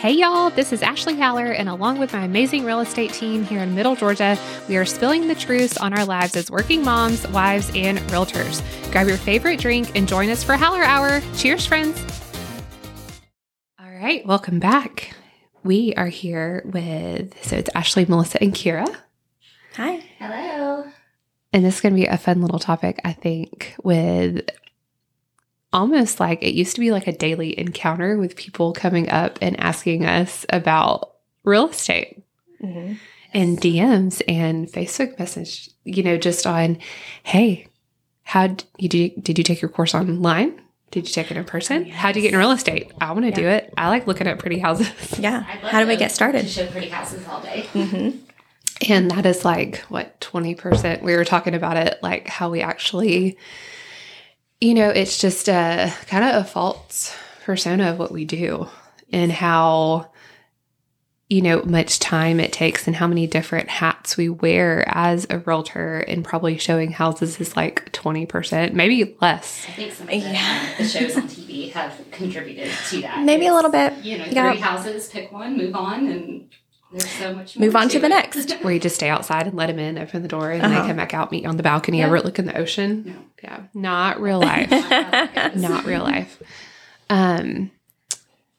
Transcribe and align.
Hey 0.00 0.12
y'all, 0.12 0.48
this 0.48 0.72
is 0.72 0.80
Ashleigh 0.80 1.18
Haller, 1.18 1.52
and 1.52 1.68
along 1.68 1.98
with 1.98 2.14
my 2.14 2.24
amazing 2.24 2.64
real 2.64 2.80
estate 2.80 3.12
team 3.12 3.44
here 3.44 3.60
in 3.60 3.74
Middle 3.74 3.94
Georgia, 3.94 4.38
we 4.66 4.78
are 4.78 4.86
spilling 4.86 5.28
the 5.28 5.34
truth 5.34 5.78
on 5.78 5.92
our 5.92 6.06
lives 6.06 6.34
as 6.36 6.50
working 6.50 6.82
moms, 6.82 7.28
wives, 7.28 7.70
and 7.74 7.98
realtors. 8.08 8.62
Grab 8.92 9.08
your 9.08 9.18
favorite 9.18 9.60
drink 9.60 9.94
and 9.94 10.08
join 10.08 10.30
us 10.30 10.42
for 10.42 10.56
Haller 10.56 10.82
Hour. 10.82 11.20
Cheers, 11.36 11.66
friends. 11.66 12.02
All 13.78 13.90
right, 13.90 14.24
welcome 14.24 14.58
back. 14.58 15.14
We 15.64 15.92
are 15.96 16.08
here 16.08 16.62
with, 16.64 17.36
so 17.44 17.56
it's 17.56 17.68
Ashleigh, 17.74 18.08
Melissa, 18.08 18.42
and 18.42 18.54
Kira. 18.54 18.96
Hi. 19.74 20.02
Hello. 20.18 20.86
And 21.52 21.62
this 21.62 21.74
is 21.74 21.80
going 21.82 21.94
to 21.94 22.00
be 22.00 22.06
a 22.06 22.16
fun 22.16 22.40
little 22.40 22.58
topic, 22.58 23.00
I 23.04 23.12
think, 23.12 23.74
with 23.82 24.48
almost 25.72 26.20
like 26.20 26.42
it 26.42 26.54
used 26.54 26.74
to 26.74 26.80
be 26.80 26.90
like 26.92 27.06
a 27.06 27.12
daily 27.12 27.58
encounter 27.58 28.16
with 28.18 28.36
people 28.36 28.72
coming 28.72 29.08
up 29.10 29.38
and 29.40 29.58
asking 29.60 30.04
us 30.04 30.44
about 30.50 31.12
real 31.44 31.68
estate 31.68 32.22
Mm-hmm. 32.62 32.94
and 33.32 33.58
DMs 33.58 34.20
and 34.28 34.68
Facebook 34.70 35.18
message, 35.18 35.70
you 35.84 36.02
know, 36.02 36.18
just 36.18 36.46
on, 36.46 36.76
hey, 37.22 37.68
how 38.22 38.48
did 38.48 38.64
you 38.78 38.88
did, 38.90 39.24
did 39.24 39.38
you 39.38 39.44
take 39.44 39.62
your 39.62 39.70
course 39.70 39.94
online? 39.94 40.60
Did 40.90 41.08
you 41.08 41.14
take 41.14 41.30
it 41.30 41.36
in 41.38 41.44
person? 41.44 41.86
Oh, 41.88 41.90
How 41.92 42.12
do 42.12 42.18
you 42.20 42.24
get 42.24 42.34
in 42.34 42.38
real 42.38 42.50
estate? 42.50 42.92
I 43.00 43.12
want 43.12 43.24
to 43.24 43.30
do 43.30 43.46
it. 43.48 43.72
I 43.78 43.88
like 43.88 44.06
looking 44.06 44.26
at 44.26 44.38
pretty 44.40 44.58
houses. 44.58 44.90
Yeah. 45.18 45.40
How 45.42 45.80
do 45.80 45.86
we 45.86 45.94
to- 45.94 45.98
get 46.00 46.08
To 46.08 46.14
started? 46.14 46.48
show 46.50 46.66
pretty 46.66 46.88
houses 46.90 47.26
all 47.28 47.40
day. 47.40 47.66
Mm-hmm. 47.72 48.18
And 48.92 49.10
that 49.10 49.24
is 49.24 49.44
like 49.44 49.78
what 49.88 50.20
20%. 50.20 51.00
We 51.02 51.16
were 51.16 51.24
talking 51.24 51.54
about 51.54 51.76
it, 51.78 51.98
like 52.02 52.28
how 52.28 52.50
we 52.50 52.60
actually, 52.60 53.38
you 54.60 54.74
know, 54.74 54.88
it's 54.90 55.18
just 55.18 55.48
a 55.48 55.92
kind 56.06 56.24
of 56.24 56.42
a 56.42 56.44
false 56.46 57.16
persona 57.44 57.90
of 57.90 57.98
what 57.98 58.12
we 58.12 58.24
do 58.24 58.68
and 59.12 59.32
how, 59.32 60.10
you 61.28 61.40
know, 61.42 61.62
much 61.62 61.98
time 61.98 62.40
it 62.40 62.52
takes 62.52 62.86
and 62.86 62.94
how 62.96 63.06
many 63.06 63.26
different 63.26 63.68
hats 63.68 64.16
we 64.16 64.28
wear 64.28 64.84
as 64.88 65.26
a 65.30 65.38
realtor 65.38 66.00
and 66.00 66.24
probably 66.24 66.58
showing 66.58 66.92
houses 66.92 67.40
is 67.40 67.56
like 67.56 67.90
20%, 67.92 68.72
maybe 68.74 69.16
less. 69.20 69.64
I 69.68 69.72
think 69.72 69.92
some 69.92 70.08
of 70.08 70.10
the, 70.10 70.18
Yeah. 70.18 70.74
the 70.76 70.84
shows 70.84 71.16
on 71.16 71.22
TV 71.28 71.72
have 71.72 71.98
contributed 72.10 72.70
to 72.90 73.00
that. 73.02 73.24
Maybe 73.24 73.46
a 73.46 73.54
little 73.54 73.70
bit. 73.70 73.94
You 74.04 74.18
know, 74.18 74.24
Yeah. 74.26 74.52
three 74.52 74.60
houses, 74.60 75.08
pick 75.08 75.32
one, 75.32 75.56
move 75.56 75.74
on, 75.74 76.06
and 76.08 76.48
there's 76.92 77.08
so 77.10 77.34
much 77.34 77.56
more 77.56 77.66
Move 77.66 77.76
on 77.76 77.88
to 77.90 77.98
the 77.98 78.06
it. 78.06 78.10
next. 78.10 78.52
Where 78.62 78.72
you 78.72 78.80
just 78.80 78.96
stay 78.96 79.08
outside 79.08 79.46
and 79.46 79.56
let 79.56 79.66
them 79.66 79.78
in, 79.78 79.98
open 79.98 80.22
the 80.22 80.28
door, 80.28 80.50
and 80.50 80.62
Uh-huh. 80.62 80.82
they 80.82 80.88
come 80.88 80.96
back 80.96 81.14
out, 81.14 81.30
meet 81.30 81.42
you 81.44 81.48
on 81.48 81.56
the 81.56 81.62
balcony, 81.62 81.98
Yeah. 81.98 82.06
overlooking 82.06 82.46
the 82.46 82.56
ocean. 82.58 83.04
No. 83.06 83.14
Yeah, 83.42 83.60
not 83.74 84.20
real 84.20 84.40
life. 84.50 84.70
Not 84.70 85.56
not 85.56 85.84
real 85.84 86.02
life. 86.02 86.42
Um, 87.08 87.70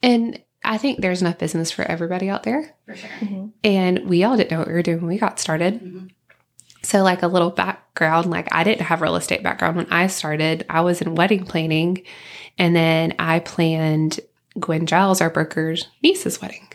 and 0.03 0.41
I 0.63 0.77
think 0.77 1.01
there's 1.01 1.21
enough 1.21 1.37
business 1.37 1.71
for 1.71 1.83
everybody 1.83 2.29
out 2.29 2.43
there. 2.43 2.73
For 2.85 2.95
sure. 2.95 3.49
And 3.63 4.07
we 4.07 4.23
all 4.23 4.37
didn't 4.37 4.51
know 4.51 4.59
what 4.59 4.67
we 4.67 4.73
were 4.73 4.81
doing 4.83 4.99
when 4.99 5.07
we 5.07 5.17
got 5.17 5.39
started. 5.39 5.81
Mhm. 5.81 6.09
So, 6.83 7.03
like 7.03 7.21
a 7.21 7.27
little 7.27 7.51
background, 7.51 8.29
like 8.31 8.47
I 8.51 8.63
didn't 8.63 8.81
have 8.81 9.01
real 9.01 9.15
estate 9.15 9.43
background 9.43 9.77
when 9.77 9.87
I 9.91 10.07
started. 10.07 10.65
I 10.69 10.81
was 10.81 11.01
in 11.01 11.13
wedding 11.15 11.45
planning, 11.45 12.01
and 12.57 12.75
then 12.75 13.13
I 13.19 13.39
planned 13.39 14.19
Gwen 14.59 14.85
Giles, 14.87 15.21
our 15.21 15.29
broker's 15.29 15.87
niece's 16.03 16.41
wedding. 16.41 16.67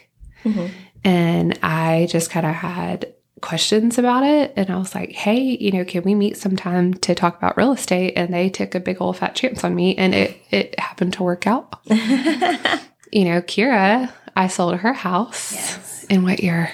Mhm. 0.45 0.71
And 1.05 1.59
I 1.63 2.07
just 2.11 2.31
kind 2.31 2.47
of 2.47 2.55
had 2.55 3.13
questions 3.43 3.99
about 3.99 4.25
it. 4.25 4.53
And 4.57 4.71
I 4.71 4.77
was 4.79 4.95
like, 4.95 5.13
hey, 5.13 5.57
you 5.61 5.71
know, 5.71 5.85
can 5.85 6.03
we 6.03 6.15
meet 6.15 6.37
sometime 6.37 6.95
to 6.95 7.15
talk 7.15 7.37
about 7.37 7.57
real 7.57 7.73
estate? 7.73 8.15
And 8.17 8.33
they 8.35 8.49
took 8.49 8.75
a 8.75 8.81
big 8.81 9.01
old 9.01 9.19
fat 9.19 9.37
chance 9.37 9.63
on 9.63 9.75
me, 9.75 9.95
and 9.97 10.15
it, 10.15 10.37
it 10.51 10.79
happened 10.81 11.13
to 11.15 11.23
work 11.23 11.47
out. 11.47 11.81
You 13.13 13.25
know, 13.25 13.41
Kira, 13.41 14.13
I 14.35 14.49
sold 14.49 14.79
her 14.79 14.93
house 14.93 15.53
Yes. 15.55 16.05
in 16.11 16.25
what 16.25 16.43
year? 16.43 16.73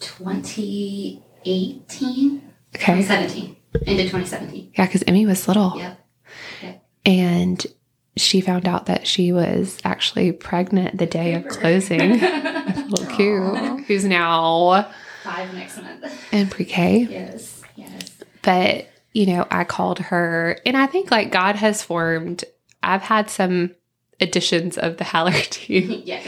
2018? 0.00 2.42
Okay. 2.74 3.02
2017. 3.02 3.56
Into 3.86 4.02
2017. 4.02 4.72
Yeah, 4.76 4.86
because 4.86 5.04
Emmy 5.06 5.26
was 5.26 5.46
little. 5.46 5.74
Yep. 5.76 6.84
And 7.06 7.64
she 8.20 8.40
found 8.40 8.66
out 8.66 8.86
that 8.86 9.06
she 9.06 9.32
was 9.32 9.78
actually 9.84 10.32
pregnant 10.32 10.98
the 10.98 11.06
day 11.06 11.34
of 11.34 11.46
closing. 11.48 12.20
Little 12.20 13.06
cute. 13.16 13.84
Who's 13.86 14.04
now 14.04 14.88
Five 15.22 15.52
next 15.54 15.76
month. 15.82 16.32
in 16.32 16.48
pre 16.48 16.64
K. 16.64 17.06
Yes. 17.10 17.62
Yes. 17.76 18.10
But, 18.42 18.88
you 19.12 19.26
know, 19.26 19.46
I 19.50 19.64
called 19.64 19.98
her, 19.98 20.58
and 20.64 20.76
I 20.76 20.86
think 20.86 21.10
like 21.10 21.30
God 21.32 21.56
has 21.56 21.82
formed, 21.82 22.44
I've 22.82 23.02
had 23.02 23.28
some 23.30 23.74
additions 24.20 24.78
of 24.78 24.96
the 24.96 25.04
Haller 25.04 25.32
team, 25.50 26.02
yes. 26.06 26.26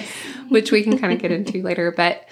which 0.49 0.73
we 0.73 0.83
can 0.83 0.99
kind 0.99 1.13
of 1.13 1.19
get 1.21 1.31
into 1.33 1.63
later. 1.63 1.91
But 1.93 2.27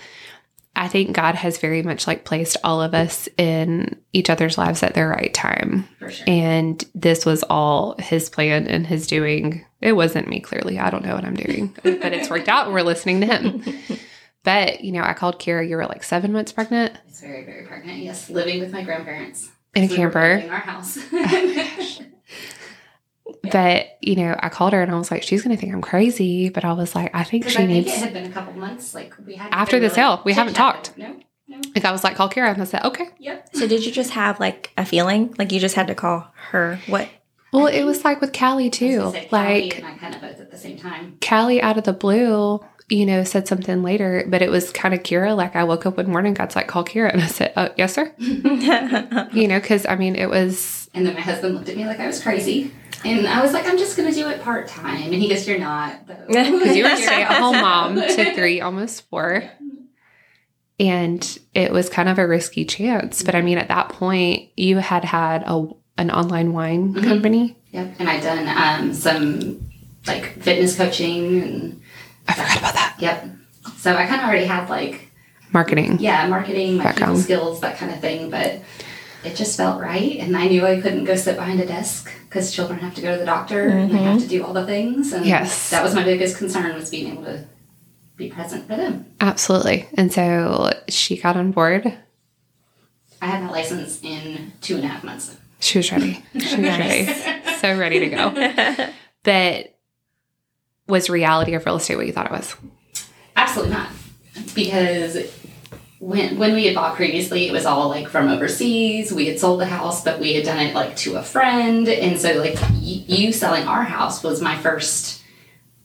I 0.77 0.89
think 0.89 1.15
God 1.15 1.35
has 1.35 1.59
very 1.59 1.83
much 1.83 2.07
like 2.07 2.25
placed 2.25 2.57
all 2.65 2.81
of 2.81 2.95
us 2.95 3.29
in 3.37 4.01
each 4.13 4.31
other's 4.31 4.57
lives 4.57 4.83
at 4.83 4.95
the 4.95 5.07
right 5.07 5.33
time. 5.35 5.87
Sure. 5.99 6.11
And 6.27 6.83
this 6.95 7.27
was 7.27 7.43
all 7.51 7.97
his 7.99 8.31
plan 8.31 8.67
and 8.67 8.87
his 8.87 9.07
doing. 9.07 9.65
It 9.81 9.93
wasn't 9.93 10.29
me, 10.29 10.41
clearly. 10.41 10.79
I 10.79 10.91
don't 10.91 11.05
know 11.05 11.15
what 11.15 11.25
I'm 11.25 11.35
doing, 11.35 11.77
but 11.83 12.13
it's 12.13 12.31
worked 12.31 12.49
out 12.49 12.67
and 12.67 12.75
we're 12.75 12.83
listening 12.83 13.21
to 13.21 13.27
him. 13.27 13.63
But, 14.43 14.83
you 14.83 14.93
know, 14.93 15.03
I 15.03 15.13
called 15.13 15.39
Kira. 15.39 15.69
You 15.69 15.77
were 15.77 15.85
like 15.85 16.03
seven 16.03 16.33
months 16.33 16.51
pregnant 16.51 16.95
I 16.95 17.07
was 17.07 17.21
very, 17.21 17.45
very 17.45 17.67
pregnant. 17.67 17.99
Yes. 17.99 18.31
Living 18.31 18.59
with 18.59 18.73
my 18.73 18.83
grandparents. 18.83 19.51
in 19.75 19.85
a 19.85 19.89
camper. 19.89 20.37
building 20.37 20.51
our 20.51 20.57
house. 20.61 20.97
Oh 21.13 22.05
But, 23.51 23.99
you 24.01 24.17
know, 24.17 24.37
I 24.41 24.49
called 24.49 24.73
her 24.73 24.83
and 24.83 24.91
I 24.91 24.97
was 24.99 25.11
like, 25.11 25.23
she's 25.23 25.43
going 25.43 25.55
to 25.57 25.61
think 25.61 25.73
I'm 25.75 25.83
crazy. 25.83 26.49
But 26.49 26.65
I 26.65 26.73
was 26.73 26.95
like, 26.95 27.11
I 27.15 27.25
think 27.25 27.49
she 27.49 27.55
I 27.55 27.67
think 27.67 27.71
needs. 27.71 27.89
it 27.89 27.99
had 27.99 28.13
been 28.13 28.27
a 28.27 28.33
couple 28.33 28.53
months. 28.55 28.95
Like 28.95 29.15
we 29.27 29.35
had 29.35 29.53
After 29.53 29.79
the 29.81 29.91
sale, 29.91 30.23
we 30.25 30.33
haven't 30.33 30.55
talked. 30.55 30.97
No, 30.97 31.17
no. 31.49 31.61
Like, 31.75 31.85
I 31.85 31.93
was 31.93 32.05
like, 32.05 32.17
call 32.17 32.29
Kira. 32.29 32.53
And 32.53 32.61
I 32.63 32.65
said, 32.65 32.85
okay. 32.85 33.09
Yep. 33.19 33.51
so 33.55 33.67
did 33.67 33.85
you 33.85 33.93
just 33.93 34.11
have 34.11 34.39
like 34.41 34.71
a 34.77 34.85
feeling? 34.85 35.35
Like 35.39 35.53
you 35.53 35.61
just 35.61 35.75
had 35.75 35.87
to 35.89 35.95
call 35.95 36.27
her? 36.51 36.79
What? 36.87 37.09
Well, 37.53 37.67
it 37.67 37.83
was 37.83 38.05
like 38.05 38.21
with 38.21 38.33
Callie 38.33 38.65
I 38.65 38.69
was 38.69 38.79
too. 38.79 38.99
gonna 38.99 39.11
say 39.13 39.27
Callie 39.27 39.61
Like, 39.71 39.79
and 39.79 39.87
I 39.87 39.95
kind 39.99 40.15
of 40.15 40.21
both 40.21 40.39
at 40.41 40.51
the 40.53 40.57
same 40.59 40.77
time. 40.79 41.19
Callie 41.27 41.61
out 41.61 41.77
of 41.79 41.83
the 41.85 41.93
blue, 41.93 42.61
you 42.89 43.05
know, 43.07 43.25
said 43.25 43.49
something 43.49 43.83
later, 43.83 44.25
but 44.29 44.41
it 44.41 44.51
was 44.51 44.71
kind 44.71 44.95
of 44.95 45.03
Kira. 45.03 45.37
Like, 45.37 45.57
I 45.57 45.65
woke 45.65 45.85
up 45.85 45.97
one 45.97 46.09
morning, 46.11 46.35
God's 46.35 46.55
like, 46.55 46.69
call 46.69 46.85
Kira. 46.85 47.13
And 47.13 47.21
I 47.21 47.27
said, 47.27 47.53
uh, 47.57 47.71
yes, 47.77 47.93
sir. 47.95 48.15
You 48.19 49.49
know, 49.49 49.61
because 49.61 49.85
I 49.87 49.97
mean, 49.97 50.15
it 50.17 50.29
was 50.31 50.89
And 50.95 51.05
then 51.07 51.15
my 51.15 51.21
husband 51.21 51.55
looked 51.57 51.69
at 51.69 51.77
me 51.77 51.87
like 51.87 51.99
I 52.01 52.07
was 52.07 52.23
crazy. 52.23 52.73
And 53.05 53.27
I 53.27 53.41
was 53.43 53.53
like, 53.53 53.67
I'm 53.67 53.79
just 53.79 53.97
to 54.13 54.15
do 54.15 54.29
it 54.29 54.43
part 54.43 54.69
time. 54.69 55.05
And 55.13 55.15
he 55.15 55.29
goes, 55.29 55.47
You're 55.49 55.59
not. 55.59 56.07
because 56.07 56.27
you 56.77 56.85
were 56.85 56.91
a 56.91 56.97
stay 56.97 57.23
at 57.23 57.39
home 57.39 57.57
mom 57.61 57.95
to 57.97 58.35
three, 58.35 58.61
almost 58.61 59.09
four. 59.09 59.43
And 60.79 61.39
it 61.55 61.73
was 61.73 61.89
kind 61.91 62.09
of 62.09 62.19
a 62.19 62.27
risky 62.27 62.65
chance. 62.65 63.23
But 63.23 63.35
I 63.35 63.43
mean, 63.43 63.59
at 63.59 63.69
that 63.69 63.91
point, 63.91 64.49
you 64.57 64.79
had 64.79 65.05
had 65.05 65.43
a, 65.47 65.69
an 65.99 66.11
online 66.11 66.53
wine 66.53 66.95
Mhm. 66.95 67.05
company. 67.05 67.57
Yep. 67.73 67.97
And 67.99 68.09
I'd 68.09 68.23
done 68.23 68.49
um, 68.49 68.95
some 68.95 69.71
like 70.07 70.41
fitness 70.41 70.77
coaching 70.77 71.43
and 71.43 71.83
I 72.27 72.33
forgot 72.33 72.59
about 72.59 72.75
that. 72.75 72.97
yep. 72.99 73.27
So 73.77 73.95
I 73.95 74.07
kind 74.07 74.21
of 74.23 74.27
already 74.29 74.47
had 74.47 74.69
like, 74.71 75.09
Marketing. 75.53 75.99
yeah, 76.01 76.27
marketing, 76.29 76.77
my 76.77 76.85
people 76.85 76.91
Background. 77.01 77.19
skills, 77.21 77.61
that 77.61 77.77
kind 77.77 77.93
of 77.93 78.01
thing. 78.01 78.31
But 78.31 78.61
it 79.25 79.37
just 79.37 79.57
felt 79.57 79.81
right. 79.81 80.17
And 80.19 80.37
I 80.37 80.49
knew 80.49 80.67
I 80.67 80.81
couldn't 80.81 81.05
go 81.05 81.15
sit 81.15 81.37
behind 81.37 81.61
a 81.61 81.67
desk 81.67 82.11
because 82.25 82.53
children 82.53 82.79
have 82.81 82.95
to 82.95 83.03
go 83.03 83.13
to 83.13 83.19
the 83.19 83.27
doctor 83.27 83.69
and 83.69 83.91
they 83.91 83.99
have 83.99 84.17
mm-hmm. 84.17 84.23
to 84.23 84.29
do 84.29 84.45
all 84.45 84.53
the 84.53 84.67
things. 84.67 85.13
And 85.13 85.27
Yes. 85.27 85.71
that 85.71 85.83
was 85.83 85.95
my 85.95 86.05
biggest 86.05 86.39
concern 86.39 86.75
was 86.75 86.91
being 86.91 87.13
able 87.13 87.25
to 87.25 87.45
be 88.17 88.31
present 88.31 88.67
for 88.67 88.77
them. 88.77 89.07
Absolutely. 89.21 89.89
And 89.95 90.13
so 90.13 90.71
she 90.89 91.17
got 91.17 91.37
on 91.37 91.53
board. 91.53 91.93
I 93.23 93.27
had 93.27 93.43
my 93.43 93.51
license 93.51 94.01
in 94.03 94.53
two 94.61 94.77
and 94.77 94.85
a 94.85 94.89
half 94.89 95.05
months. 95.05 95.37
She 95.59 95.79
was 95.79 95.93
ready. 95.93 96.25
She 96.39 96.57
was 96.57 96.79
ready. 96.79 97.09
So 97.61 97.77
ready 97.77 98.01
to 98.01 98.09
go. 98.09 98.91
But 99.23 99.79
was 100.87 101.11
reality 101.11 101.53
of 101.53 101.67
real 101.67 101.77
estate 101.77 101.97
what 101.97 102.07
you 102.07 102.13
thought 102.15 102.25
it 102.25 102.33
was? 102.33 102.57
Absolutely 103.37 103.75
not. 103.75 103.91
Because 104.55 105.17
when 106.01 106.39
when 106.39 106.55
we 106.55 106.65
had 106.67 106.75
bought 106.75 106.97
previously, 106.97 107.47
it 107.47 107.53
was 107.53 107.67
all 107.67 107.89
like 107.89 108.09
from 108.09 108.29
overseas. 108.29 109.13
We 109.13 109.27
had 109.27 109.39
sold 109.39 109.61
the 109.61 109.67
house, 109.67 110.03
but 110.03 110.19
we 110.19 110.33
had 110.35 110.45
done 110.45 110.59
it 110.59 110.75
like 110.75 110.97
to 111.05 111.17
a 111.17 111.23
friend, 111.23 111.87
and 111.89 112.19
so 112.19 112.33
like 112.39 112.55
y- 112.61 113.05
you 113.07 113.33
selling 113.33 113.65
our 113.69 113.83
house 113.85 114.23
was 114.23 114.41
my 114.41 114.57
first 114.59 115.23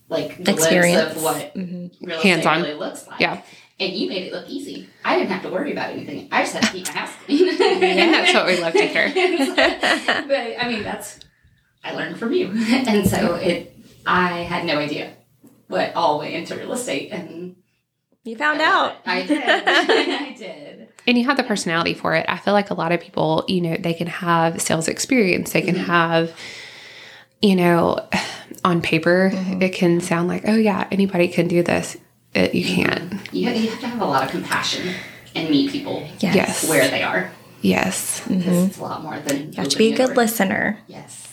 like 0.10 0.40
Experience. 0.48 1.16
of 1.18 1.24
what 1.24 1.54
Mhm. 1.56 1.92
real 2.02 2.22
Hands-on. 2.22 2.58
estate 2.60 2.68
really 2.70 2.80
looks 2.80 3.08
like. 3.08 3.20
Yeah. 3.20 3.42
And 3.78 3.92
you 3.92 4.08
made 4.08 4.28
it 4.28 4.32
look 4.34 4.48
easy. 4.48 4.88
I 5.04 5.18
didn't 5.18 5.32
have 5.32 5.42
to 5.44 5.50
worry 5.50 5.74
about 5.74 5.90
anything. 5.92 6.30
I 6.32 6.44
just 6.44 6.54
had 6.54 6.64
to 6.64 6.70
keep 6.72 6.88
my 6.88 6.94
house 6.94 7.10
clean. 7.26 7.50
And 7.62 8.14
that's 8.14 8.34
what 8.34 8.46
we 8.46 8.58
love 8.62 8.72
to 8.74 8.86
hear. 8.88 9.12
but 9.56 10.64
I 10.64 10.70
mean, 10.70 10.84
that's 10.84 11.20
I 11.84 11.92
learned 11.94 12.18
from 12.18 12.32
you, 12.34 12.52
and 12.88 13.08
so 13.08 13.36
it. 13.36 13.76
I 14.08 14.44
had 14.44 14.64
no 14.66 14.78
idea 14.78 15.12
what 15.68 15.94
all 15.96 16.20
went 16.20 16.34
into 16.36 16.56
real 16.56 16.72
estate, 16.74 17.12
and 17.12 17.56
You 18.26 18.36
found 18.36 18.60
out. 18.60 18.96
I 19.06 19.22
did. 19.26 19.44
I 19.48 20.36
did. 20.38 20.90
And 21.08 21.18
you 21.18 21.26
have 21.26 21.38
the 21.38 21.44
personality 21.44 21.94
for 21.94 22.16
it. 22.16 22.26
I 22.28 22.38
feel 22.38 22.54
like 22.54 22.72
a 22.72 22.74
lot 22.74 22.92
of 22.92 23.00
people, 23.00 23.46
you 23.48 23.62
know, 23.62 23.78
they 23.78 23.94
can 23.94 24.08
have 24.08 24.60
sales 24.62 24.88
experience, 24.88 25.52
they 25.54 25.62
can 25.62 25.76
Mhm. 25.76 25.86
have, 25.86 26.32
you 27.42 27.56
know, 27.56 28.00
on 28.64 28.82
paper, 28.82 29.30
Mhm. 29.32 29.62
it 29.62 29.74
can 29.74 30.02
sound 30.02 30.28
like, 30.28 30.44
oh, 30.48 30.56
yeah, 30.56 30.88
anybody 30.92 31.28
can 31.28 31.48
do 31.48 31.62
this. 31.64 31.98
it, 32.34 32.54
you 32.54 32.66
can't. 32.66 33.14
You, 33.32 33.50
you 33.50 33.70
have 33.70 33.80
to 33.80 33.88
have 33.88 34.02
a 34.02 34.06
lot 34.06 34.26
of 34.26 34.30
compassion 34.32 34.94
and 35.36 35.50
meet 35.50 35.72
people 35.72 36.06
Yes. 36.20 36.36
Yes. 36.36 36.68
where 36.70 36.86
they 36.90 37.02
are. 37.02 37.32
Yes. 37.62 38.22
Because 38.28 38.66
it's 38.68 38.78
a 38.78 38.82
lot 38.84 39.02
more 39.04 39.18
than 39.20 39.54
You 39.54 39.58
have 39.60 39.70
to 39.70 39.78
be 39.78 39.94
a 39.94 39.96
good 39.96 40.18
listener. 40.18 40.78
Yes. 40.88 41.30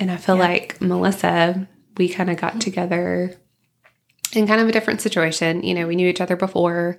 And 0.00 0.10
I 0.10 0.16
feel 0.16 0.36
like 0.36 0.80
Melissa, 0.80 1.68
we 1.98 2.08
kind 2.08 2.30
of 2.30 2.38
got 2.38 2.62
together 2.62 3.34
in 4.32 4.46
kind 4.46 4.60
of 4.60 4.68
a 4.68 4.72
different 4.72 5.00
situation. 5.00 5.62
You 5.62 5.74
know, 5.74 5.86
we 5.86 5.96
knew 5.96 6.08
each 6.08 6.20
other 6.20 6.36
before 6.36 6.98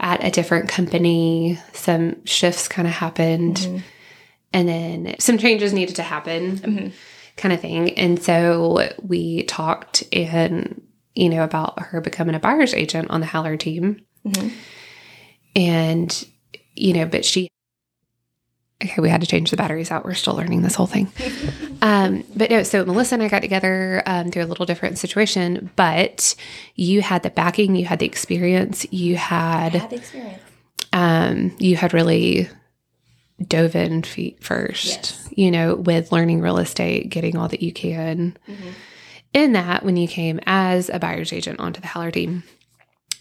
at 0.00 0.24
a 0.24 0.30
different 0.30 0.68
company. 0.68 1.58
Some 1.72 2.24
shifts 2.24 2.68
kind 2.68 2.88
of 2.88 2.94
happened. 2.94 3.56
Mm-hmm. 3.56 3.78
And 4.52 4.68
then 4.68 5.14
some 5.18 5.38
changes 5.38 5.72
needed 5.72 5.96
to 5.96 6.02
happen, 6.02 6.58
mm-hmm. 6.58 6.88
kind 7.36 7.54
of 7.54 7.60
thing. 7.60 7.96
And 7.98 8.22
so 8.22 8.92
we 9.02 9.44
talked 9.44 10.04
and, 10.12 10.82
you 11.14 11.30
know, 11.30 11.42
about 11.42 11.80
her 11.80 12.02
becoming 12.02 12.34
a 12.34 12.40
buyer's 12.40 12.74
agent 12.74 13.10
on 13.10 13.20
the 13.20 13.26
Haller 13.26 13.56
team. 13.56 14.04
Mm-hmm. 14.26 14.48
And, 15.56 16.26
you 16.74 16.92
know, 16.92 17.06
but 17.06 17.24
she 17.24 17.48
okay, 18.84 19.00
we 19.00 19.08
had 19.08 19.20
to 19.20 19.26
change 19.26 19.50
the 19.50 19.56
batteries 19.56 19.90
out. 19.90 20.04
We're 20.04 20.14
still 20.14 20.34
learning 20.34 20.62
this 20.62 20.74
whole 20.74 20.86
thing. 20.86 21.10
um, 21.82 22.24
but 22.36 22.50
no, 22.50 22.62
so 22.62 22.84
Melissa 22.84 23.14
and 23.14 23.22
I 23.22 23.28
got 23.28 23.42
together 23.42 24.02
um, 24.06 24.30
through 24.30 24.44
a 24.44 24.46
little 24.46 24.66
different 24.66 24.98
situation, 24.98 25.70
but 25.76 26.34
you 26.74 27.02
had 27.02 27.22
the 27.22 27.30
backing, 27.30 27.76
you 27.76 27.84
had 27.86 27.98
the 27.98 28.06
experience, 28.06 28.86
you 28.92 29.16
had 29.16 29.72
Had 29.74 29.90
the 29.90 29.96
experience. 29.96 30.42
um, 30.92 31.54
you 31.58 31.76
had 31.76 31.94
really 31.94 32.48
dove 33.46 33.74
in 33.74 34.02
feet 34.02 34.42
first, 34.42 34.86
Yes. 34.86 35.28
you 35.34 35.50
know, 35.50 35.74
with 35.74 36.12
learning 36.12 36.40
real 36.40 36.58
estate, 36.58 37.08
getting 37.08 37.36
all 37.36 37.48
that 37.48 37.62
you 37.62 37.72
can. 37.72 38.36
In 39.32 39.52
that, 39.54 39.82
when 39.84 39.96
you 39.96 40.06
came 40.06 40.38
as 40.46 40.90
a 40.90 40.98
buyer's 40.98 41.32
agent 41.32 41.58
onto 41.58 41.80
the 41.80 41.86
Haller 41.88 42.10
team, 42.10 42.42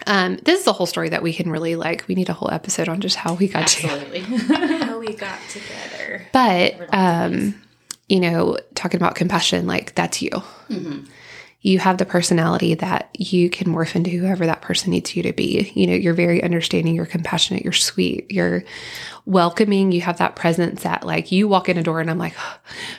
um, 0.08 0.38
this 0.44 0.62
is 0.62 0.68
a 0.68 0.74
whole 0.74 0.86
story 0.86 1.10
that 1.10 1.24
we 1.24 1.34
can 1.34 1.50
really 1.50 1.76
like. 1.76 2.08
We 2.08 2.16
need 2.16 2.30
a 2.30 2.34
whole 2.34 2.52
episode 2.52 2.90
on 2.90 3.02
just 3.02 3.16
how 3.16 3.34
we 3.34 3.48
got 3.48 3.68
to 3.68 3.88
Absolutely. 3.88 4.20
How 4.80 5.00
we 5.00 5.14
got 5.14 5.40
together. 5.50 6.28
But 6.32 6.94
um, 6.94 7.62
you 8.10 8.20
know, 8.20 8.58
talking 8.76 8.98
about 8.98 9.16
compassion, 9.16 9.68
like 9.68 9.96
that's 9.96 10.22
you. 10.22 10.32
You 11.64 11.78
have 11.78 12.00
the 12.00 12.06
personality 12.06 12.74
that 12.76 13.10
you 13.18 13.50
can 13.50 13.68
morph 13.68 13.96
into 13.96 14.10
whoever 14.10 14.48
that 14.48 14.62
person 14.62 14.90
needs 14.90 15.16
you 15.16 15.22
to 15.24 15.32
be. 15.32 15.72
You 15.76 15.86
know, 15.86 15.94
you're 15.94 16.16
very 16.16 16.44
understanding, 16.44 16.96
you're 16.96 17.06
compassionate, 17.06 17.64
you're 17.64 17.72
sweet, 17.72 18.32
you're 18.32 18.64
welcoming, 19.26 19.92
you 19.92 20.02
have 20.02 20.18
that 20.18 20.36
presence 20.36 20.82
that 20.82 21.06
like 21.06 21.32
you 21.32 21.48
walk 21.48 21.70
in 21.70 21.78
a 21.78 21.84
door 21.84 22.00
and 22.00 22.10
I'm 22.10 22.18
like, 22.18 22.36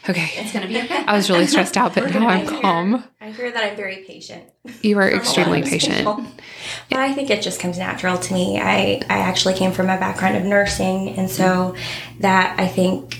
okay. 0.08 0.30
it's 0.34 0.52
going 0.52 0.62
to 0.62 0.68
be 0.68 0.80
okay. 0.80 1.04
I 1.06 1.16
was 1.16 1.28
really 1.28 1.48
stressed 1.48 1.76
out, 1.76 1.94
but 1.94 2.08
now 2.14 2.28
I'm 2.28 2.46
calm. 2.46 3.04
I 3.20 3.30
hear 3.30 3.50
that 3.50 3.64
I'm 3.64 3.76
very 3.76 4.04
patient. 4.06 4.44
You 4.82 4.98
are 4.98 5.10
from 5.10 5.12
a 5.12 5.16
lot 5.16 5.24
extremely 5.24 5.62
patient. 5.62 6.04
But 6.88 6.98
I 6.98 7.12
think 7.12 7.30
it 7.30 7.42
just 7.42 7.58
comes 7.58 7.78
natural 7.78 8.16
to 8.16 8.34
me. 8.34 8.60
I, 8.60 9.00
I 9.08 9.18
actually 9.18 9.54
came 9.54 9.72
from 9.72 9.86
a 9.86 9.98
background 9.98 10.36
of 10.36 10.44
nursing, 10.44 11.16
and 11.16 11.28
so 11.28 11.74
that 12.20 12.58
I 12.60 12.68
think, 12.68 13.18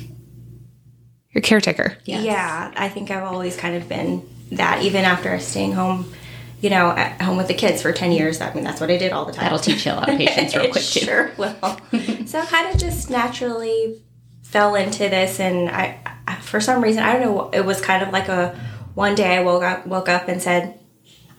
You're 1.31 1.43
caretaker. 1.43 1.99
Yes. 2.05 2.25
yeah, 2.25 2.73
I 2.77 2.89
think 2.89 3.11
I've 3.11 3.25
always 3.25 3.57
kind 3.57 3.75
of 3.75 3.89
been 3.89 4.29
that. 4.57 4.83
Even 4.83 5.05
after 5.05 5.39
staying 5.39 5.73
home, 5.73 6.13
you 6.61 6.71
know, 6.71 6.91
at 6.91 7.21
home 7.21 7.37
with 7.37 7.49
the 7.49 7.55
kids 7.55 7.83
for 7.83 7.93
ten 7.93 8.13
years. 8.13 8.41
I 8.41 8.53
mean, 8.55 8.65
that's 8.65 8.81
what 8.81 8.91
I 8.91 8.97
did 8.97 9.13
all 9.13 9.25
the 9.25 9.33
time. 9.33 9.45
That'll 9.45 9.59
teach 9.59 9.87
you 9.87 9.93
a 9.93 9.95
lot 9.95 10.09
of 10.09 10.19
patience 10.19 10.55
real 10.57 10.71
quick, 10.71 10.85
too. 10.85 11.01
Sure 11.01 11.33
will. 11.37 11.57
so 12.27 12.41
I 12.41 12.47
kind 12.47 12.73
of 12.73 12.81
just 12.81 13.11
naturally 13.11 14.03
fell 14.43 14.75
into 14.75 15.09
this, 15.09 15.41
and 15.41 15.69
I, 15.69 15.99
I, 16.27 16.37
for 16.37 16.61
some 16.61 16.83
reason, 16.83 17.03
I 17.03 17.13
don't 17.13 17.23
know. 17.23 17.51
It 17.51 17.65
was 17.65 17.81
kind 17.81 18.03
of 18.03 18.11
like 18.11 18.29
a 18.29 18.59
one 18.95 19.15
day 19.15 19.37
I 19.37 19.43
woke 19.43 19.63
up, 19.63 19.87
woke 19.87 20.09
up 20.09 20.29
and 20.29 20.43
said, 20.43 20.79